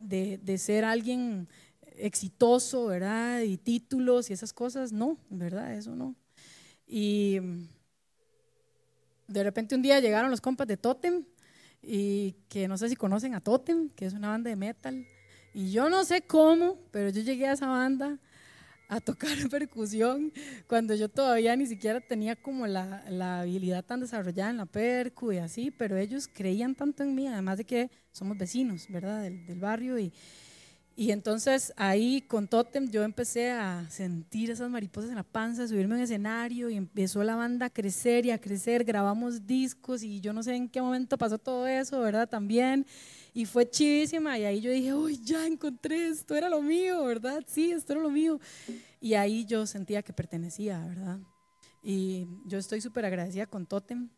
[0.00, 1.46] de, de ser alguien
[1.96, 3.42] exitoso, ¿verdad?
[3.42, 5.74] Y títulos y esas cosas, no, ¿verdad?
[5.74, 6.16] Eso no.
[6.88, 7.38] Y
[9.26, 11.24] de repente un día llegaron los compas de Totem
[11.82, 15.06] y que no sé si conocen a Totem, que es una banda de metal.
[15.52, 18.18] Y yo no sé cómo, pero yo llegué a esa banda
[18.88, 20.32] a tocar percusión
[20.66, 25.32] cuando yo todavía ni siquiera tenía como la, la, habilidad tan desarrollada en la percu
[25.32, 29.22] y así, pero ellos creían tanto en mí, además de que somos vecinos, ¿verdad?
[29.22, 30.12] Del, del barrio y,
[30.96, 35.68] y entonces ahí con Totem yo empecé a sentir esas mariposas en la panza, a
[35.68, 40.20] subirme en escenario y empezó la banda a crecer y a crecer, grabamos discos y
[40.20, 42.28] yo no sé en qué momento pasó todo eso, ¿verdad?
[42.28, 42.86] También.
[43.32, 47.42] Y fue chivísima y ahí yo dije, uy, ya encontré, esto era lo mío, ¿verdad?
[47.48, 48.38] Sí, esto era lo mío.
[49.00, 51.18] Y ahí yo sentía que pertenecía, ¿verdad?
[51.82, 54.10] Y yo estoy súper agradecida con Totem,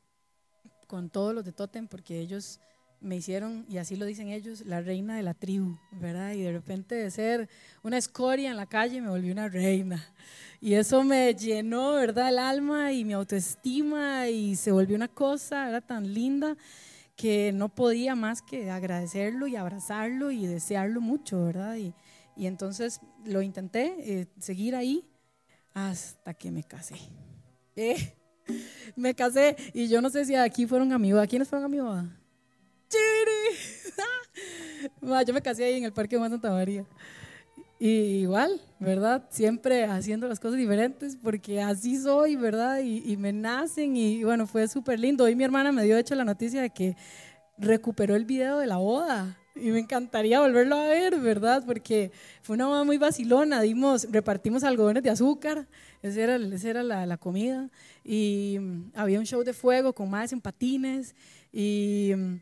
[0.86, 2.60] con todos los de Totem, porque ellos
[3.00, 6.32] me hicieron, y así lo dicen ellos, la reina de la tribu, ¿verdad?
[6.32, 7.48] Y de repente de ser
[7.82, 10.04] una escoria en la calle me volví una reina.
[10.60, 12.30] Y eso me llenó, ¿verdad?
[12.30, 16.56] El alma y mi autoestima y se volvió una cosa, era tan linda
[17.16, 21.76] que no podía más que agradecerlo y abrazarlo y desearlo mucho, ¿verdad?
[21.76, 21.94] Y,
[22.36, 25.08] entonces lo intenté, eh, seguir ahí
[25.72, 26.96] hasta que me casé.
[27.78, 28.14] Eh,
[28.96, 31.22] me casé y yo no sé si aquí fueron amigos.
[31.22, 32.06] ¿A quiénes fueron amigos?
[35.26, 36.84] yo me casé ahí en el Parque de Santa María.
[37.78, 39.28] Y igual, ¿verdad?
[39.30, 42.80] Siempre haciendo las cosas diferentes porque así soy, ¿verdad?
[42.80, 45.24] Y, me nacen y bueno, fue súper lindo.
[45.24, 46.96] Hoy mi hermana me dio hecho la noticia de que
[47.58, 51.64] recuperó el video de la boda y me encantaría volverlo a ver, ¿verdad?
[51.66, 55.66] Porque fue una boda muy vacilona, dimos, repartimos algodones de azúcar,
[56.02, 57.70] esa era, era la, la, comida
[58.04, 61.14] y mm, había un show de fuego con más en patines
[61.52, 62.36] y mm,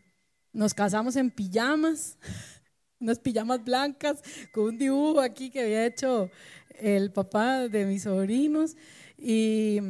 [0.54, 2.16] nos casamos en pijamas,
[3.00, 6.30] unas pijamas blancas con un dibujo aquí que había hecho
[6.80, 8.76] el papá de mis sobrinos.
[9.18, 9.80] Y,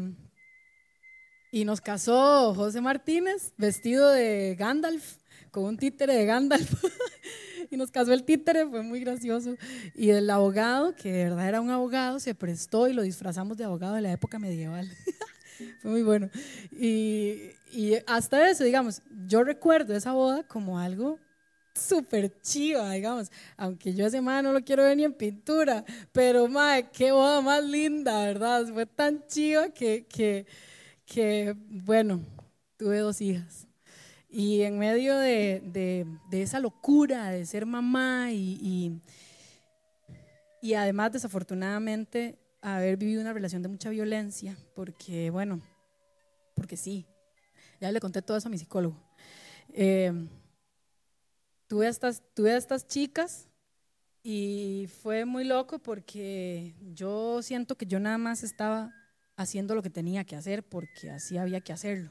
[1.52, 5.18] y nos casó José Martínez vestido de Gandalf,
[5.50, 6.82] con un títere de Gandalf.
[7.70, 9.56] y nos casó el títere, fue muy gracioso.
[9.94, 13.64] Y el abogado, que de verdad era un abogado, se prestó y lo disfrazamos de
[13.64, 14.90] abogado de la época medieval.
[15.82, 16.30] fue muy bueno.
[16.72, 21.18] Y, y hasta eso, digamos, yo recuerdo esa boda como algo
[21.74, 26.46] súper chiva, digamos, aunque yo ese madre no lo quiero ver ni en pintura, pero
[26.46, 28.66] madre, qué boda más linda, ¿verdad?
[28.72, 30.46] Fue tan chiva que, que,
[31.04, 32.20] que bueno,
[32.76, 33.66] tuve dos hijas.
[34.28, 39.00] Y en medio de, de, de esa locura de ser mamá y, y,
[40.62, 45.60] y además desafortunadamente haber vivido una relación de mucha violencia, porque bueno,
[46.54, 47.06] porque sí,
[47.84, 48.96] ya le conté todo eso a mi psicólogo.
[49.68, 50.10] Eh,
[51.66, 53.46] tuve, estas, tuve estas chicas
[54.22, 58.94] y fue muy loco porque yo siento que yo nada más estaba
[59.36, 62.10] haciendo lo que tenía que hacer porque así había que hacerlo.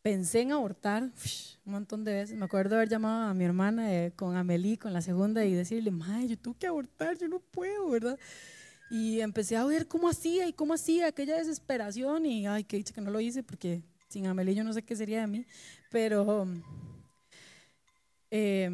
[0.00, 2.34] Pensé en abortar un montón de veces.
[2.34, 5.90] Me acuerdo haber llamado a mi hermana eh, con Amelie, con la segunda, y decirle,
[5.90, 8.18] madre, yo tengo que abortar, yo no puedo, ¿verdad?
[8.90, 12.94] Y empecé a ver cómo hacía y cómo hacía aquella desesperación y, ay, que dicho
[12.94, 15.46] que no lo hice porque sin Amelie no sé qué sería de mí,
[15.90, 16.46] pero
[18.30, 18.70] eh,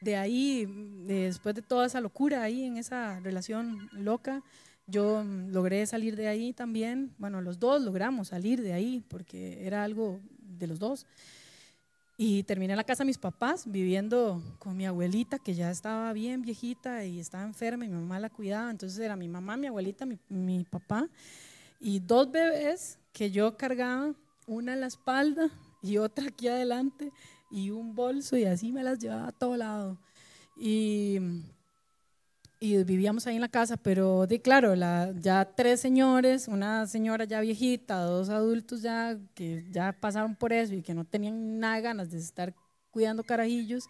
[0.00, 0.66] de ahí,
[1.06, 4.42] después de toda esa locura ahí en esa relación loca,
[4.86, 7.12] yo logré salir de ahí también.
[7.18, 11.06] Bueno, los dos logramos salir de ahí porque era algo de los dos.
[12.16, 16.12] Y terminé en la casa de mis papás, viviendo con mi abuelita, que ya estaba
[16.12, 18.70] bien viejita y estaba enferma y mi mamá la cuidaba.
[18.70, 21.08] Entonces era mi mamá, mi abuelita, mi papá
[21.80, 24.14] y dos bebés que yo cargaba,
[24.46, 25.50] una en la espalda
[25.82, 27.12] y otra aquí adelante
[27.50, 29.98] y un bolso y así me las llevaba a todo lado.
[30.56, 31.18] Y,
[32.60, 37.24] y vivíamos ahí en la casa, pero de claro, la, ya tres señores, una señora
[37.24, 41.80] ya viejita, dos adultos ya que ya pasaron por eso y que no tenían nada
[41.80, 42.54] ganas de estar
[42.90, 43.88] cuidando carajillos,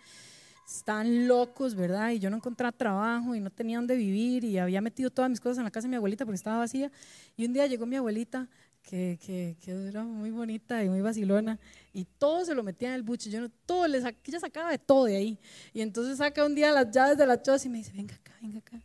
[0.69, 2.11] están locos, ¿verdad?
[2.11, 5.41] Y yo no encontraba trabajo y no tenía dónde vivir y había metido todas mis
[5.41, 6.93] cosas en la casa de mi abuelita porque estaba vacía.
[7.37, 8.49] Y un día llegó mi abuelita,
[8.83, 11.59] que, que, que era muy bonita y muy vacilona,
[11.93, 13.31] y todo se lo metía en el buche.
[13.31, 15.39] Yo no, todo, le ella sacaba de todo de ahí.
[15.73, 18.33] Y entonces saca un día las llaves de la choza y me dice, venga acá,
[18.41, 18.81] venga acá.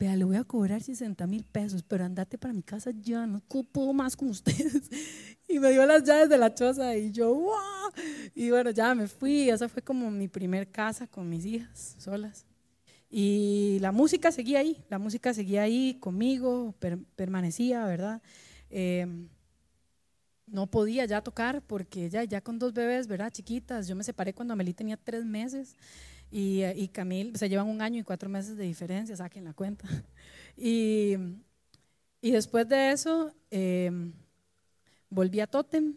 [0.00, 3.40] Vea, le voy a cobrar 60 mil pesos, pero andate para mi casa ya, no
[3.70, 4.90] puedo más con ustedes.
[5.46, 7.90] Y me dio las llaves de la choza y yo, ¡wow!
[8.36, 12.46] Y bueno, ya me fui, esa fue como mi primer casa con mis hijas solas.
[13.10, 16.76] Y la música seguía ahí, la música seguía ahí conmigo,
[17.16, 18.22] permanecía, ¿verdad?
[18.70, 19.28] Em,
[20.46, 23.32] no podía ya tocar porque ya, ya con dos bebés, ¿verdad?
[23.32, 25.76] Chiquitas, yo me separé cuando Amelie tenía tres meses
[26.30, 29.86] y, y Camil, se llevan un año y cuatro meses de diferencia, saquen la cuenta.
[30.62, 31.16] Y,
[32.20, 34.12] y después de eso, em,
[35.08, 35.96] volví a Totem.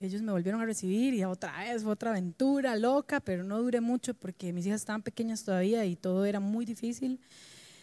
[0.00, 3.80] Ellos me volvieron a recibir y otra vez fue otra aventura loca, pero no duré
[3.80, 7.20] mucho porque mis hijas estaban pequeñas todavía y todo era muy difícil.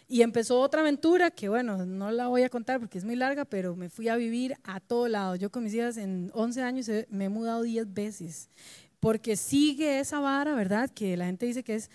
[0.08, 3.46] Y empezó otra aventura que, bueno, no la voy a contar porque es muy larga,
[3.46, 5.36] pero me fui a vivir a todo lado.
[5.36, 8.50] Yo con mis hijas en 11 años me he mudado 10 veces
[9.06, 10.90] porque sigue esa vara, ¿verdad?
[10.90, 11.92] Que la gente dice que es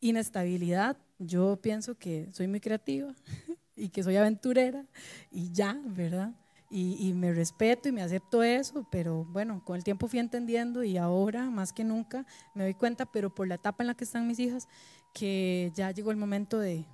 [0.00, 0.96] inestabilidad.
[1.18, 3.14] Yo pienso que soy muy creativa
[3.76, 4.86] y que soy aventurera
[5.30, 6.32] y ya, ¿verdad?
[6.70, 10.96] Y, me respeto y me acepto eso, pero bueno, con el tiempo fui entendiendo y
[10.96, 12.24] ahora más que nunca
[12.54, 14.66] me doy cuenta, pero por la etapa en la que están mis hijas,
[15.12, 16.86] que ya llegó el momento de,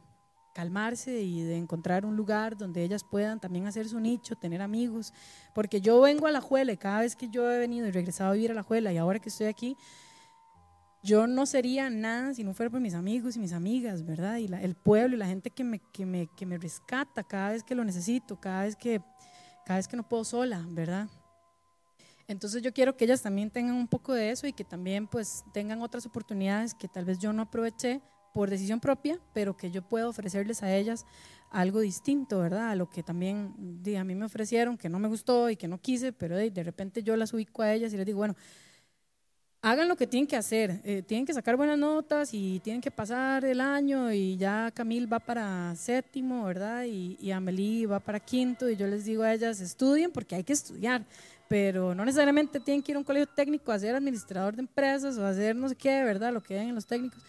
[0.52, 5.12] calmarse y de encontrar un lugar donde ellas puedan también hacer su nicho, tener amigos,
[5.54, 8.30] porque yo vengo a la juela y cada vez que yo he venido y regresado
[8.30, 9.76] a vivir a la juela y ahora que estoy aquí,
[11.02, 14.36] yo no sería nada si no fuera por mis amigos y mis amigas, ¿verdad?
[14.36, 17.62] Y el pueblo y la gente que me, que, me, que me rescata cada vez
[17.62, 19.00] que lo necesito, cada vez que,
[19.64, 21.08] cada vez que no puedo sola, ¿verdad?
[22.28, 25.42] Entonces yo quiero que ellas también tengan un poco de eso y que también pues
[25.52, 28.00] tengan otras oportunidades que tal vez yo no aproveché
[28.32, 31.06] por decisión propia, pero que yo puedo ofrecerles a ellas
[31.50, 32.70] algo distinto, ¿verdad?
[32.70, 33.54] A lo que también
[33.98, 37.02] a mí me ofrecieron, que no me gustó y que no quise, pero de, repente
[37.02, 38.36] yo las ubico a ellas y les digo, bueno,
[39.62, 42.90] hagan lo que tienen que hacer, eh, tienen que sacar buenas notas y tienen que
[42.90, 46.84] pasar el año y ya Camil va para séptimo, ¿verdad?
[46.84, 50.44] Y, y Amelie va para quinto y yo les digo a ellas, estudien porque hay
[50.44, 51.04] que estudiar,
[51.48, 55.18] pero no necesariamente tienen que ir a un colegio técnico a ser administrador de empresas
[55.18, 56.32] o a hacer no sé qué, ¿verdad?
[56.32, 57.20] Lo que ven en los técnicos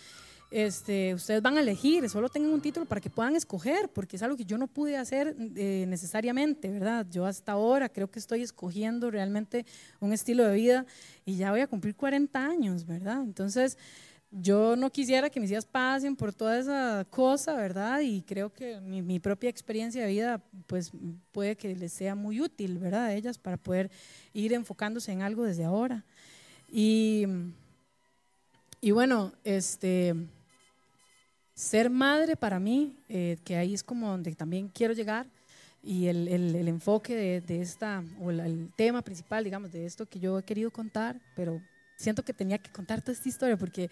[0.52, 4.22] este, ustedes van a elegir, solo tengan un título para que puedan escoger, porque es
[4.22, 7.08] algo que yo no pude hacer eh, necesariamente, ¿verdad?
[7.10, 9.66] Yo hasta ahora creo que estoy escogiendo realmente
[10.02, 10.86] un estilo de vida
[11.26, 13.24] y ya voy a cumplir 40 años, ¿verdad?
[13.24, 13.78] Entonces,
[14.30, 18.02] yo no quisiera que mis hijas pasen por toda esa cosa, ¿verdad?
[18.02, 20.92] Y creo que mi, mi, propia experiencia de vida, pues
[21.32, 23.06] puede que les sea muy útil, ¿verdad?
[23.06, 23.90] A ellas para poder
[24.34, 26.04] ir enfocándose en algo desde ahora.
[26.70, 27.26] Y,
[28.82, 30.16] y bueno, este
[31.62, 35.28] ser madre para mí, eh, que ahí es como donde también quiero llegar,
[35.84, 40.40] y el, el, enfoque de, esta, o el, tema principal, digamos, de esto que yo
[40.40, 41.62] he querido contar, pero
[41.98, 43.90] siento que tenía que contar toda esta historia porque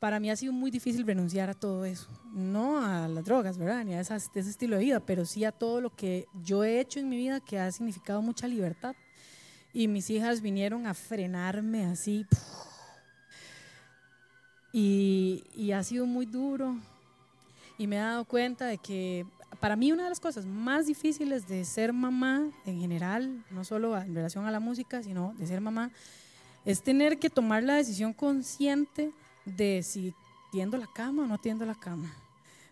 [0.00, 3.84] para mí ha sido muy difícil renunciar a todo eso, no a las drogas, ¿verdad?
[3.84, 7.00] Ni a ese estilo de vida, pero sí a todo lo que yo he hecho
[7.00, 8.94] en mi vida que ha significado mucha libertad.
[9.72, 12.26] Y mis hijas vinieron a frenarme así.
[14.76, 16.76] Y, ha sido muy duro.
[17.78, 19.24] Y me he dado cuenta de que
[19.60, 23.96] para mí una de las cosas más difíciles de ser mamá en general, no solo
[23.96, 25.92] en relación a la música, sino de ser mamá,
[26.64, 29.12] es tener que tomar la decisión consciente
[29.44, 30.12] de si
[30.50, 32.12] tiendo la cama o no tiendo la cama.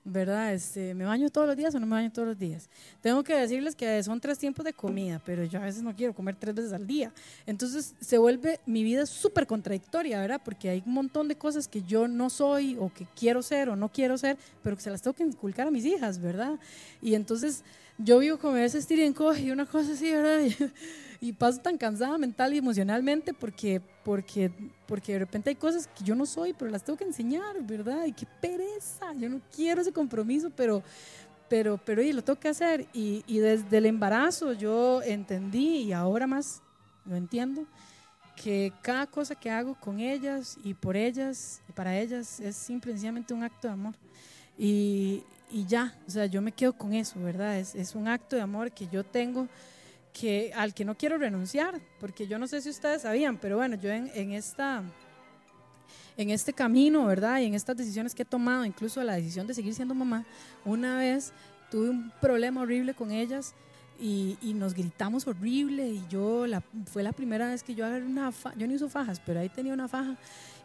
[0.04, 0.52] ¿Verdad?
[0.52, 2.68] Este, ¿Me baño todos los días o no me baño todos los días?
[3.00, 6.12] Tengo que decirles que son tres tiempos de comida, pero yo a veces no quiero
[6.12, 7.12] comer tres veces al día.
[7.46, 10.40] Entonces se vuelve mi vida súper contradictoria, ¿verdad?
[10.44, 13.76] Porque hay un montón de cosas que yo no soy o que quiero ser o
[13.76, 16.58] no quiero ser, pero que se las tengo que inculcar a mis hijas, ¿verdad?
[17.00, 17.62] Y entonces
[18.02, 20.40] yo vivo con ese estir y una cosa así, ¿verdad?
[21.20, 24.50] y paso tan cansada mental y emocionalmente porque, porque,
[24.86, 28.06] porque de repente hay cosas que yo no soy, pero las tengo que enseñar, ¿verdad?
[28.06, 30.82] Y qué pereza, yo no quiero ese compromiso, pero,
[31.48, 32.86] pero, pero y lo tengo que hacer.
[32.92, 36.60] Y, y desde el embarazo yo entendí y ahora más
[37.04, 37.66] lo entiendo
[38.34, 43.34] que cada cosa que hago con ellas y por ellas y para ellas es simplemente
[43.34, 43.94] un acto de amor.
[44.58, 45.22] Y,
[45.52, 47.58] y, ya, o sea, yo me quedo con eso, ¿verdad?
[47.58, 49.48] Es, es un acto de amor que yo tengo
[50.12, 53.76] que, al que no quiero renunciar, porque yo no sé si ustedes sabían, pero bueno,
[53.76, 54.82] yo en, en, esta,
[56.16, 57.40] en este camino, ¿verdad?
[57.40, 60.24] Y en estas decisiones que he tomado, incluso la decisión de seguir siendo mamá,
[60.64, 61.32] una vez
[61.70, 63.54] tuve un problema horrible con ellas
[63.98, 68.04] y, y nos gritamos horrible y yo, la, fue la primera vez que yo agarré
[68.04, 70.16] una faja, yo no uso fajas, pero ahí tenía una faja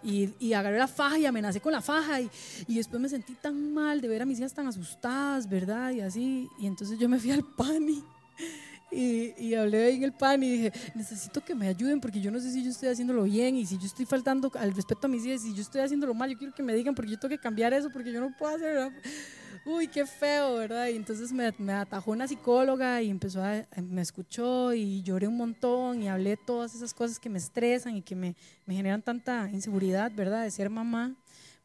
[0.04, 2.30] y, y, agarré la faja y amenacé con la faja y,
[2.68, 5.92] y, después me sentí tan mal de ver a mis hijas tan asustadas, ¿verdad?
[5.92, 8.04] Y así, y entonces yo me fui al pani
[8.90, 12.40] Y, y, hablé en el pan y dije, necesito que me ayuden porque yo no
[12.40, 15.26] sé si yo estoy haciéndolo bien y si yo estoy faltando al respeto a mis
[15.26, 17.38] hijas, si yo estoy haciéndolo mal, yo quiero que me digan porque yo tengo que
[17.38, 18.90] cambiar eso porque yo no puedo hacer,
[19.66, 20.88] uy, qué feo, ¿verdad?
[20.88, 25.36] Y entonces me, me atajó una psicóloga y empezó a, me escuchó y lloré un
[25.36, 28.36] montón y hablé todas esas cosas que me estresan y que me,
[28.66, 30.44] me generan tanta inseguridad, ¿verdad?
[30.44, 31.14] De ser mamá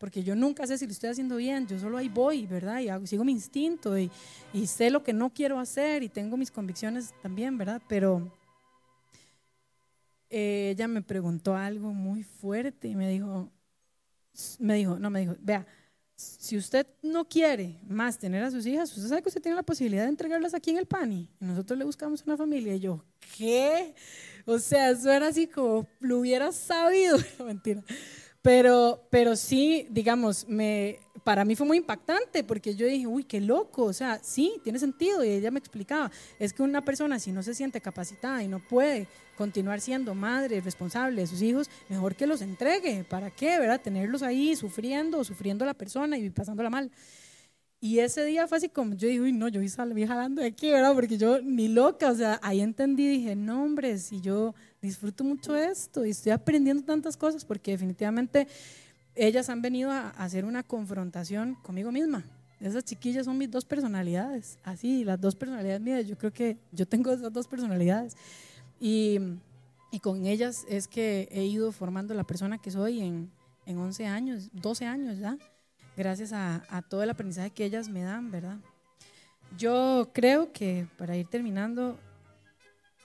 [0.02, 2.80] porque yo nunca sé si lo estoy haciendo bien, yo solo ahí voy, ¿verdad?
[2.80, 4.10] Y hago, sigo mi instinto y,
[4.66, 7.80] sé lo que no quiero hacer y tengo mis convicciones también, ¿verdad?
[7.88, 8.28] Pero
[10.28, 13.48] eh, ella me preguntó algo muy fuerte y me dijo,
[14.58, 15.64] me dijo, no, me dijo, vea,
[16.16, 19.62] si usted no quiere más tener a sus hijas, usted sabe que usted tiene la
[19.62, 21.30] posibilidad de entregarlas aquí en el PANI.
[21.40, 22.74] Y nosotros le buscamos una familia.
[22.74, 23.04] Y yo,
[23.38, 23.94] ¿qué?
[24.46, 27.18] O sea, eso era así como lo hubiera sabido.
[27.46, 27.84] Mentira.
[28.42, 33.40] Pero, pero sí, digamos, me, para mí fue muy impactante porque yo dije, uy, qué
[33.40, 35.24] loco, o sea, sí, tiene sentido.
[35.24, 38.58] Y ella me explicaba, es que una persona si no se siente capacitada y no
[38.58, 43.04] puede continuar siendo madre responsable de sus hijos, mejor que los entregue.
[43.04, 43.60] ¿Para qué?
[43.60, 43.80] ¿Verdad?
[43.80, 46.90] Tenerlos ahí sufriendo sufriendo la persona y pasándola mal.
[47.80, 50.70] Y ese día fue así como, yo dije, uy, no, yo vi jalando de aquí,
[50.70, 50.94] ¿verdad?
[50.94, 55.56] Porque yo ni loca, o sea, ahí entendí, dije, no, hombre, si yo disfruto mucho
[55.56, 58.48] esto y estoy aprendiendo tantas cosas porque definitivamente
[59.14, 62.24] ellas han venido a, hacer una confrontación conmigo misma.
[62.60, 66.06] Esas chiquillas son mis dos personalidades, así, las dos personalidades mías.
[66.06, 68.16] Yo creo que yo tengo esas dos personalidades.
[68.78, 69.18] Y,
[69.90, 73.30] y con ellas es que he ido formando la persona que soy en,
[73.66, 75.38] en 11 años, 12 años ya,
[75.96, 78.58] gracias a, a todo el aprendizaje que ellas me dan, ¿verdad?
[79.58, 81.98] Yo creo que, para ir terminando,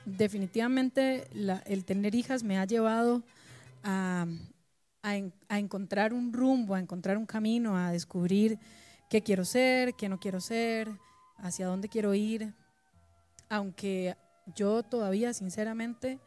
[0.08, 1.28] definitivamente
[1.66, 3.24] el tener hijas me ha llevado
[3.84, 4.26] a,
[5.04, 8.58] a, encontrar un rumbo, a encontrar un camino, a descubrir
[9.10, 10.90] qué quiero ser, qué no quiero ser,
[11.38, 12.54] hacia dónde quiero ir.
[13.50, 14.16] Aunque
[14.56, 16.20] yo todavía, sinceramente,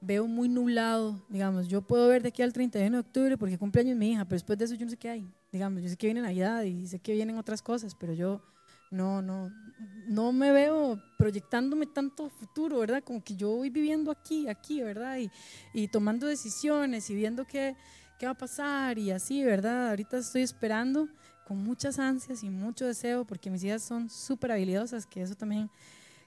[0.00, 3.96] veo muy nublado, digamos, yo puedo ver de aquí al 31 de octubre porque cumpleaños
[3.96, 6.06] mi hija, pero después de eso yo no sé qué hay, digamos, yo sé que
[6.06, 8.40] viene Navidad y sé que vienen otras cosas, pero yo
[8.90, 9.50] no, no,
[10.06, 13.02] no me veo proyectándome tanto futuro, ¿verdad?
[13.02, 15.18] Como que yo voy viviendo aquí, aquí, ¿verdad?
[15.18, 15.30] Y,
[15.72, 17.76] y tomando decisiones y viendo qué,
[18.18, 19.90] qué va a pasar y así, ¿verdad?
[19.90, 21.08] Ahorita estoy esperando
[21.46, 25.70] con muchas ansias y mucho deseo porque mis hijas son súper habilidosas, que eso también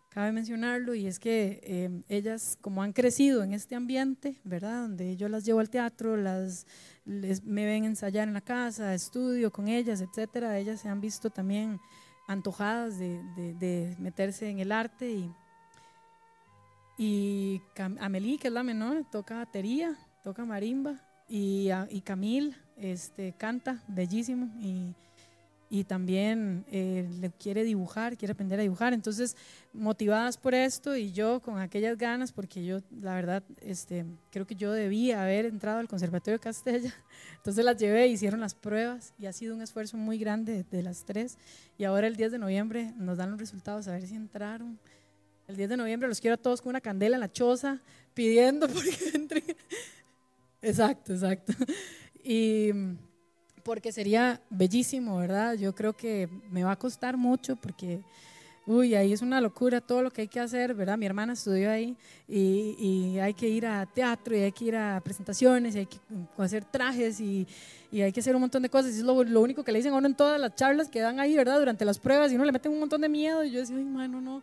[0.09, 4.82] cabe mencionarlo, y es que eh, ellas, como han crecido en este ambiente, ¿verdad?
[4.82, 6.66] Donde yo las llevo al teatro, las,
[7.05, 11.80] me ven ensayar en la casa, estudio con ellas, etcétera, ellas se han visto también
[12.28, 15.32] antojadas de, de, meterse en el arte y,
[16.97, 17.61] y
[17.99, 20.95] Amelie, que es la menor, toca batería, toca marimba
[21.28, 24.93] y, y Camille este, canta bellísimo y
[25.74, 28.91] y también eh, le quiere dibujar, quiere aprender a dibujar.
[28.91, 29.38] Entonces,
[29.72, 34.55] motivadas por esto y yo con aquellas ganas, porque yo, la verdad, este, creo que
[34.55, 36.93] yo debía haber entrado al Conservatorio de Castella,
[37.38, 41.05] entonces las llevé, hicieron las pruebas y ha sido un esfuerzo muy grande de, las
[41.05, 41.38] tres.
[41.78, 44.78] Y ahora el 10 de noviembre nos dan los resultados, a ver si entraron.
[45.47, 47.80] El 10 de noviembre los quiero a todos con una candela en la choza,
[48.13, 49.43] pidiendo porque entren.
[50.61, 51.53] Exacto, exacto.
[52.26, 52.72] Y
[53.64, 55.55] porque sería bellísimo, ¿verdad?
[55.55, 58.01] Yo creo que me va a costar mucho porque,
[58.66, 60.97] uy, ahí es una locura todo lo que hay que hacer, ¿verdad?
[60.97, 61.95] Mi hermana estudió ahí
[62.28, 65.97] y, hay que ir a teatro y hay que ir a presentaciones y hay que
[66.38, 67.47] hacer trajes y,
[67.91, 68.95] hay que hacer un montón de cosas.
[68.95, 71.20] Es lo, lo, único que le dicen a uno en todas las charlas que dan
[71.20, 71.59] ahí, ¿verdad?
[71.59, 73.84] Durante las pruebas y uno le meten un montón de miedo y yo decía, ay,
[73.84, 74.41] mano, no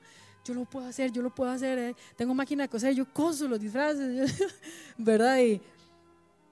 [0.48, 1.94] yo lo puedo hacer, yo lo puedo hacer, eh.
[2.16, 4.42] tengo máquina de coser, yo coso los disfraces,
[4.98, 5.38] ¿verdad?
[5.40, 5.60] Y,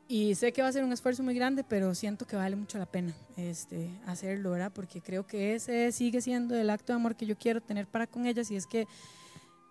[0.09, 2.79] y sé que va a ser un esfuerzo muy grande, pero siento que vale mucho
[2.79, 4.71] la pena este, hacerlo, ¿verdad?
[4.73, 8.07] Porque creo que ese sigue siendo el acto de amor que yo quiero tener para
[8.07, 8.87] con ellas y es que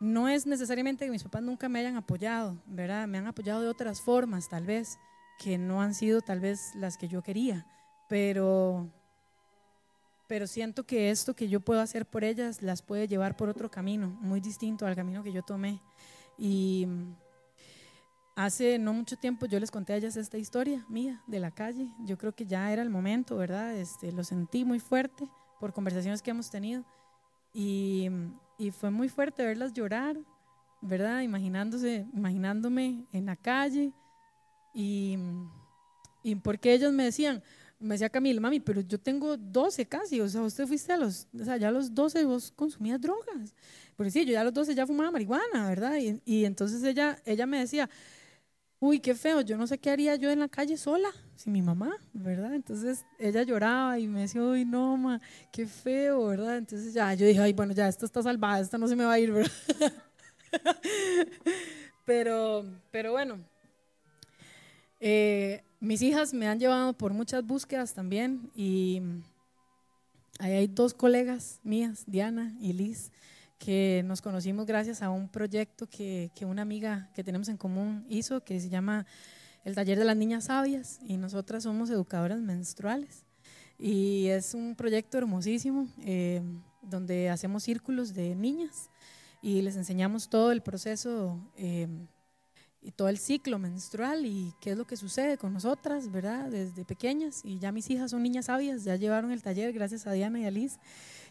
[0.02, 3.08] no es necesariamente que mis papás nunca me hayan apoyado, ¿verdad?
[3.08, 4.98] Me han apoyado de otras formas, tal vez,
[5.40, 7.66] que no han sido tal vez las que yo quería,
[8.10, 8.90] pero,
[10.28, 13.72] pero siento que esto que yo puedo hacer por ellas las puede llevar por otro
[13.72, 15.82] camino, muy distinto al camino que yo tomé.
[16.38, 16.88] Y
[18.36, 21.88] Hace no mucho tiempo yo les conté a ellas esta historia mía de la calle.
[22.04, 23.74] Yo creo que ya era el momento, ¿verdad?
[23.78, 25.30] Este, lo sentí muy fuerte
[25.60, 26.84] por conversaciones que hemos tenido.
[27.54, 28.10] Y,
[28.58, 30.18] y fue muy fuerte verlas llorar,
[30.82, 31.22] ¿verdad?
[31.22, 33.94] Imaginándose, imaginándome en la calle.
[34.74, 35.18] Y,
[36.22, 37.42] y porque ellos me decían,
[37.80, 41.28] me decía Camila, mami, pero yo tengo 12 casi, o sea, usted fuiste a los,
[41.40, 43.56] o sea, ya a los 12 vos consumías drogas.
[43.96, 45.98] Porque sí, yo ya a los 12 ya fumaba marihuana, ¿verdad?
[45.98, 47.90] Y, y entonces ella, ella me decía,
[48.80, 51.62] uy, qué feo, yo no sé qué haría yo en la calle sola, sin mi
[51.62, 52.54] mamá, ¿verdad?
[52.54, 55.22] Entonces ella lloraba y me decía, uy, no, ma,
[55.52, 56.58] qué feo, ¿verdad?
[56.58, 59.14] Entonces ya, yo dije, ay, bueno, ya, esto está salvada, esta no se me va
[59.14, 59.52] a ir, ¿verdad?
[62.06, 63.40] pero, pero bueno,
[65.00, 69.02] eh, mis hijas me han llevado por muchas búsquedas también y
[70.40, 73.12] ahí hay dos colegas mías, Diana y Liz,
[73.58, 78.06] que nos conocimos gracias a un proyecto que, que una amiga que tenemos en común
[78.10, 79.06] hizo, que se llama
[79.64, 83.26] el Taller de las Niñas Sabias y nosotras somos educadoras menstruales.
[83.78, 86.42] Y es un proyecto hermosísimo eh,
[86.82, 88.90] donde hacemos círculos de niñas
[89.42, 91.88] y les enseñamos todo el proceso eh,
[92.82, 96.50] y todo el ciclo menstrual y qué es lo que sucede con nosotras, ¿verdad?
[96.50, 97.42] Desde pequeñas.
[97.44, 100.46] Y ya mis hijas son niñas sabias, ya llevaron el taller gracias a Diana y
[100.46, 100.78] a Liz.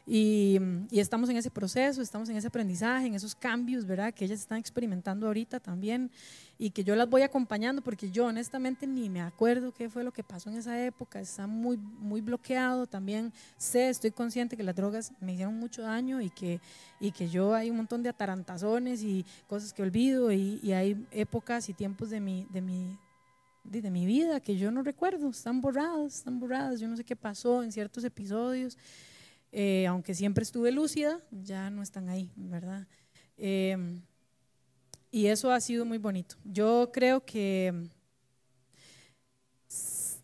[0.07, 0.59] Y,
[0.91, 4.13] y, estamos en ese proceso, estamos en ese aprendizaje, en esos cambios, ¿verdad?
[4.13, 6.11] Que ellas están experimentando ahorita también
[6.59, 10.13] y que yo las voy acompañando porque yo honestamente ni me acuerdo qué fue lo
[10.13, 14.77] que pasó en esa época, está muy, muy bloqueado también, sé, estoy consciente que las
[14.77, 16.61] drogas me hicieron mucho daño y que,
[17.01, 21.07] y que yo hay un montón de atarantazones y cosas que olvido y, y hay
[21.11, 22.99] épocas y tiempos de mi, de mi,
[23.65, 27.17] de, mi vida que yo no recuerdo, están borradas, están borradas, yo no sé qué
[27.17, 28.77] pasó en ciertos episodios.
[29.57, 32.89] Eh, aunque siempre estuve lúcida, ya no están ahí, ¿verdad?
[33.37, 34.01] Eh,
[35.13, 36.35] y eso ha sido muy bonito.
[36.43, 37.89] Yo creo que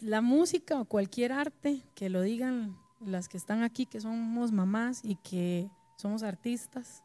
[0.01, 5.01] la música o cualquier arte, que lo digan las que están aquí, que somos mamás
[5.05, 7.05] y que somos artistas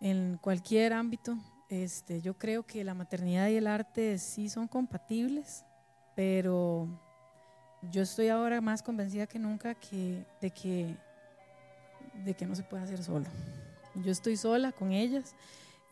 [0.00, 5.64] en cualquier ámbito, este, yo creo que la maternidad y el arte sí son compatibles,
[6.16, 6.88] pero
[7.92, 9.76] yo estoy ahora más convencida que nunca
[10.40, 10.96] de que
[12.24, 13.26] de que no se puede hacer solo.
[13.94, 15.34] Yo estoy sola con ellas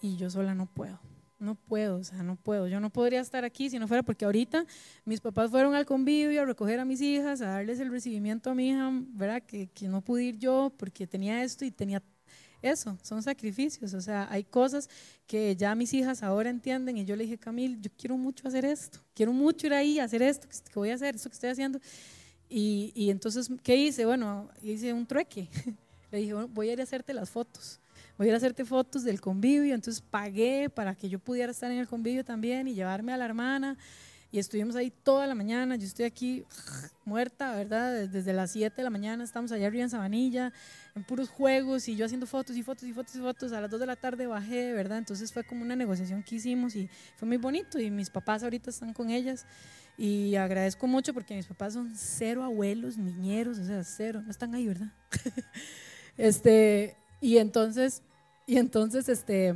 [0.01, 0.99] y yo sola no puedo.
[1.39, 2.69] No puedo, o sea, no puedo.
[2.69, 4.67] Yo no podría estar aquí si no fuera porque ahorita
[5.07, 8.55] mis papás fueron al convivio a recoger a mis hijas, a darles el recibimiento a
[8.55, 9.43] mi hija, ¿verdad?
[9.43, 12.03] Que, que no pude ir yo porque tenía esto y tenía
[12.63, 13.95] eso, son sacrificios.
[13.95, 14.89] O sea, hay cosas
[15.27, 18.65] que ya mis hijas ahora entienden y yo le dije, Camil, yo quiero mucho hacer
[18.65, 21.51] esto, quiero mucho ir ahí a hacer esto que voy a hacer, esto que estoy
[21.51, 21.81] haciendo.
[22.49, 24.05] Y, y entonces, ¿qué hice?
[24.05, 25.49] Bueno, hice un trueque.
[26.11, 27.81] Le dije, voy a ir a hacerte las fotos.
[28.19, 29.75] Voy a ir a hacerte fotos del convivio.
[29.75, 33.25] Entonces pagué para que yo pudiera estar en el convivio también y llevarme a la
[33.25, 33.79] hermana.
[34.33, 35.77] Y estuvimos ahí toda la mañana.
[35.77, 36.45] Yo estoy aquí
[37.05, 38.09] muerta, ¿verdad?
[38.09, 40.53] Desde las 7 de la mañana estamos allá arriba en Sabanilla,
[40.95, 43.53] en puros juegos y yo haciendo fotos y fotos y fotos y fotos.
[43.53, 44.99] A las 2 de la tarde bajé, ¿verdad?
[44.99, 47.81] Entonces fue como una negociación que hicimos y fue muy bonito.
[47.81, 49.47] Y mis papás ahorita están con ellas.
[49.99, 54.23] Y agradezco mucho porque mis papás son cero abuelos, niñeros, o sea, cero.
[54.25, 54.93] No están ahí, ¿verdad?
[56.17, 58.03] Este, y entonces,
[58.47, 59.55] y entonces este,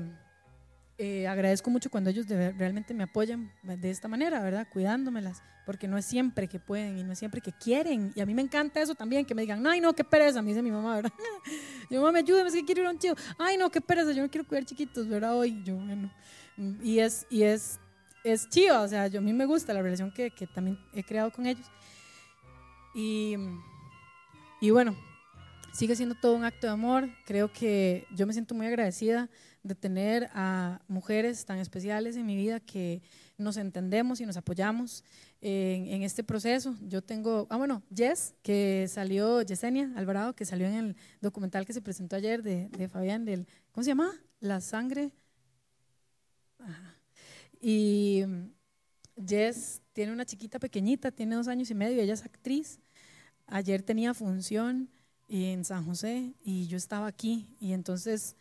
[0.96, 4.68] eh, agradezco mucho cuando ellos realmente me apoyan de esta manera, ¿verdad?
[4.72, 8.12] Cuidándomelas, porque no es siempre que pueden y no es siempre que quieren.
[8.14, 10.50] Y a mí me encanta eso también, que me digan, ay, no, qué pereza, me
[10.50, 11.12] dice mi mamá, ¿verdad?
[11.90, 13.14] Yo, mamá, ayúdame, es que quiero ir a un tío.
[13.38, 15.36] Ay, no, qué pereza, yo no quiero cuidar chiquitos, ¿verdad?
[15.36, 16.10] Hoy, yo, bueno.
[16.82, 17.80] Y es, y es,
[18.22, 21.02] es chido, o sea, yo, a mí me gusta la relación que, que también he
[21.02, 21.66] creado con ellos.
[22.94, 23.36] Y,
[24.60, 24.96] y bueno,
[25.74, 27.10] sigue siendo todo un acto de amor.
[27.26, 29.28] Creo que yo me siento muy agradecida
[29.62, 33.02] de tener a mujeres tan especiales en mi vida que
[33.36, 35.04] nos entendemos y nos apoyamos
[35.40, 36.76] en, este proceso.
[36.82, 41.72] Yo tengo, ah bueno, Jess, que salió, Yesenia Alvarado, que salió en el documental que
[41.72, 44.12] se presentó ayer de, de Fabián, del, ¿cómo se llama?
[44.40, 45.10] La sangre.
[47.60, 48.22] Y
[49.26, 52.80] Jess tiene una chiquita pequeñita, tiene dos años y medio, ella es actriz.
[53.46, 54.88] Ayer tenía función
[55.28, 58.36] en San José y yo estaba aquí y entonces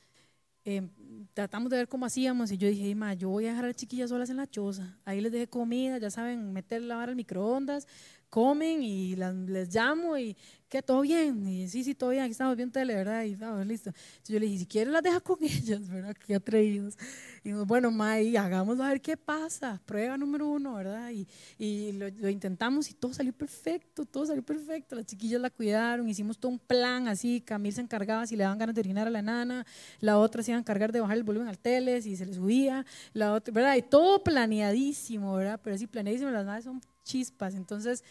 [0.66, 0.88] eh,
[1.34, 3.76] tratamos de ver cómo hacíamos y yo dije, ma, yo voy a dejar a las
[3.76, 7.16] chiquillas solas en la choza, ahí les dejé comida, ya saben, meter la vara al
[7.16, 7.88] microondas,
[8.34, 10.36] comen y les llamo y
[10.68, 11.48] que todo bien.
[11.48, 13.22] Y sí, sí, todo bien, aquí estamos viendo tele, ¿verdad?
[13.26, 13.92] Y vamos, listo.
[13.92, 16.16] Entonces yo le dije, si quieres las deja con ellas, ¿verdad?
[16.26, 16.98] Qué atrevidos.
[17.44, 19.80] Y bueno, May, hagámoslo a ver qué pasa.
[19.86, 21.12] Prueba número uno, ¿verdad?
[21.12, 21.28] Y,
[21.60, 24.96] y lo, lo, intentamos y todo salió perfecto, todo salió perfecto.
[24.96, 27.40] Las chiquillas la cuidaron, hicimos todo un plan así.
[27.40, 29.64] Camil se encargaba si le daban ganas de orinar a la nana,
[30.00, 32.34] la otra se iba a encargar de bajar el volumen al tele, si se le
[32.34, 33.76] subía, la otra, ¿verdad?
[33.76, 35.60] Y todo planeadísimo, ¿verdad?
[35.64, 37.56] Pero sí, planeadísimo, las madres son chispas.
[37.56, 38.04] Entonces,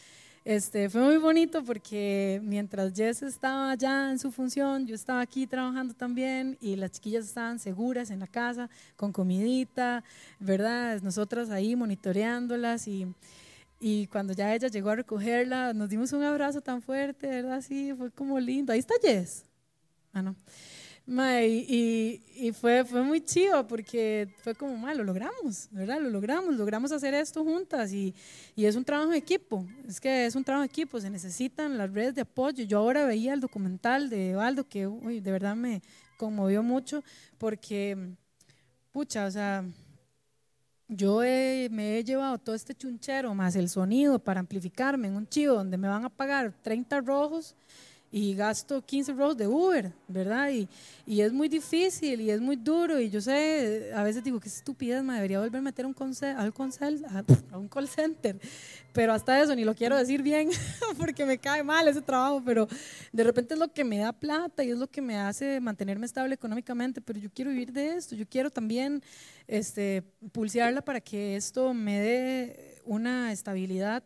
[0.45, 5.47] este, fue muy bonito porque mientras Jess estaba allá en su función, yo estaba aquí
[5.47, 10.03] trabajando también y las chiquillas estaban seguras en la casa, con comidita,
[10.41, 11.01] ¿verdad?
[11.03, 13.07] Nosotras ahí monitoreándolas y,
[13.79, 17.61] y cuando ya ella llegó a recogerla, nos dimos un abrazo tan fuerte, ¿verdad?
[17.61, 18.73] Sí, fue como lindo.
[18.73, 19.45] Ahí está Jess.
[20.13, 20.35] Ah, no
[21.07, 26.01] y, y, fue, fue muy chido porque fue como, ma, lo logramos, ¿verdad?
[26.01, 28.15] Lo logramos, logramos hacer esto juntas y,
[28.55, 31.77] y, es un trabajo de equipo, es que es un trabajo de equipo, se necesitan
[31.77, 32.65] las redes de apoyo.
[32.65, 35.83] Yo ahora veía el documental de Valdo que uy, de verdad me
[36.17, 37.03] conmovió mucho
[37.37, 38.15] porque
[38.93, 39.65] pucha, o sea,
[40.87, 45.55] yo me he llevado todo este chunchero más el sonido para amplificarme en un chivo
[45.55, 47.57] donde me van a pagar 30 rojos
[48.13, 50.51] y gasto 15 rojos de Uber, ¿verdad?
[50.51, 50.69] Y,
[51.07, 54.49] y, es muy difícil y es muy duro y yo sé, a veces digo que
[54.49, 56.53] estupidez, me debería volver a meter un al
[57.51, 58.39] a, un call center,
[58.93, 60.51] pero hasta eso ni lo quiero decir bien
[60.99, 62.69] porque me cae mal ese trabajo, pero
[63.13, 66.05] de repente es lo que me da plata y es lo que me hace mantenerme
[66.05, 69.03] estable económicamente, pero yo quiero vivir de esto, yo quiero también
[69.49, 70.03] este,
[70.33, 74.05] pulsearla para que esto me dé una estabilidad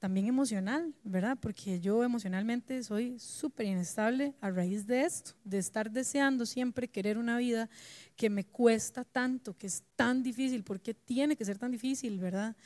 [0.00, 1.36] también emocional, ¿verdad?
[1.40, 7.18] Porque yo emocionalmente soy súper inestable a raíz de esto, de estar deseando siempre querer
[7.18, 7.68] una vida
[8.16, 12.56] que me cuesta tanto, que es tan difícil, porque tiene que ser tan difícil, ¿verdad?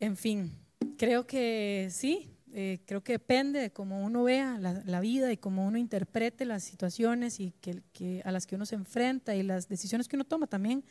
[0.00, 0.50] En fin,
[0.96, 5.66] creo que sí, eh, creo que depende de cómo uno vea la, vida y cómo
[5.66, 10.08] uno interprete las situaciones y que, a las que uno se enfrenta y las decisiones
[10.08, 10.84] que uno toma también.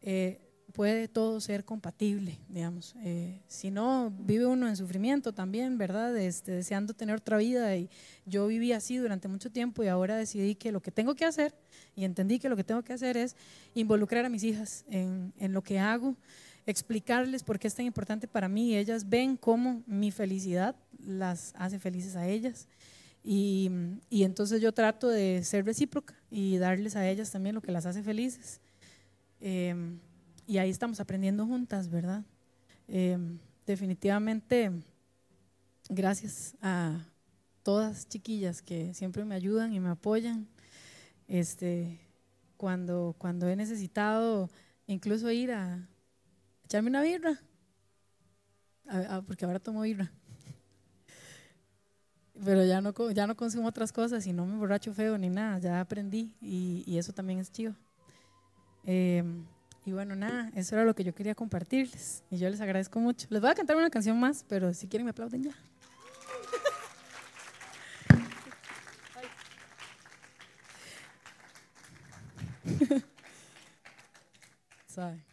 [0.00, 2.94] Eh, puede todo ser compatible, digamos.
[3.02, 6.16] Eh, si no, vive uno en sufrimiento también, ¿verdad?
[6.16, 7.74] Este, deseando tener otra vida.
[7.76, 7.88] Y
[8.26, 11.54] yo viví así durante mucho tiempo y ahora decidí que lo que tengo que hacer,
[11.94, 13.36] y entendí que lo que tengo que hacer es
[13.74, 16.14] involucrar a mis hijas en, en lo que hago,
[16.66, 18.76] explicarles por qué es tan importante para mí.
[18.76, 22.68] Ellas ven cómo mi felicidad las hace felices a ellas.
[23.24, 23.70] Y,
[24.10, 27.86] y entonces yo trato de ser recíproca y darles a ellas también lo que las
[27.86, 28.60] hace felices.
[29.40, 29.74] Eh,
[30.46, 32.24] y ahí estamos aprendiendo juntas, ¿verdad?
[32.88, 34.70] Em, definitivamente,
[35.88, 37.04] gracias a
[37.62, 40.46] todas chiquillas que siempre me ayudan y me apoyan.
[41.26, 41.98] Este,
[42.56, 44.48] cuando, cuando he necesitado
[44.86, 45.88] incluso ir a
[46.64, 47.40] echarme una birra,
[49.26, 50.12] porque ahora tomo birra.
[52.44, 55.58] Pero ya no, ya no consumo otras cosas y no me borracho feo ni nada,
[55.58, 57.74] ya aprendí y, eso también es chido.
[58.84, 59.24] Eh,
[59.86, 62.24] y bueno, nada, eso era lo que yo quería compartirles.
[62.28, 63.28] Y yo les agradezco mucho.
[63.30, 65.54] Les voy a cantar una canción más, pero si quieren me aplauden ya.